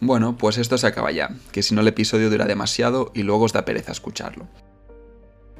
Bueno, 0.00 0.36
pues 0.36 0.56
esto 0.56 0.78
se 0.78 0.86
acaba 0.86 1.12
ya, 1.12 1.30
que 1.52 1.62
si 1.62 1.74
no 1.74 1.82
el 1.82 1.88
episodio 1.88 2.30
dura 2.30 2.46
demasiado 2.46 3.12
y 3.14 3.22
luego 3.22 3.44
os 3.44 3.52
da 3.52 3.66
pereza 3.66 3.92
escucharlo. 3.92 4.48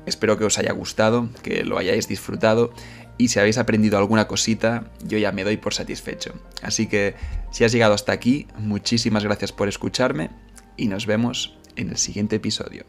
Espero 0.06 0.38
que 0.38 0.44
os 0.44 0.58
haya 0.58 0.72
gustado, 0.72 1.28
que 1.42 1.62
lo 1.62 1.76
hayáis 1.76 2.08
disfrutado 2.08 2.72
y 3.18 3.28
si 3.28 3.38
habéis 3.38 3.58
aprendido 3.58 3.98
alguna 3.98 4.26
cosita, 4.26 4.90
yo 5.04 5.18
ya 5.18 5.30
me 5.30 5.44
doy 5.44 5.58
por 5.58 5.74
satisfecho. 5.74 6.32
Así 6.62 6.86
que 6.86 7.14
si 7.50 7.64
has 7.64 7.72
llegado 7.72 7.92
hasta 7.92 8.12
aquí, 8.12 8.48
muchísimas 8.56 9.24
gracias 9.24 9.52
por 9.52 9.68
escucharme 9.68 10.30
y 10.78 10.86
nos 10.86 11.04
vemos 11.04 11.58
en 11.76 11.90
el 11.90 11.98
siguiente 11.98 12.36
episodio. 12.36 12.86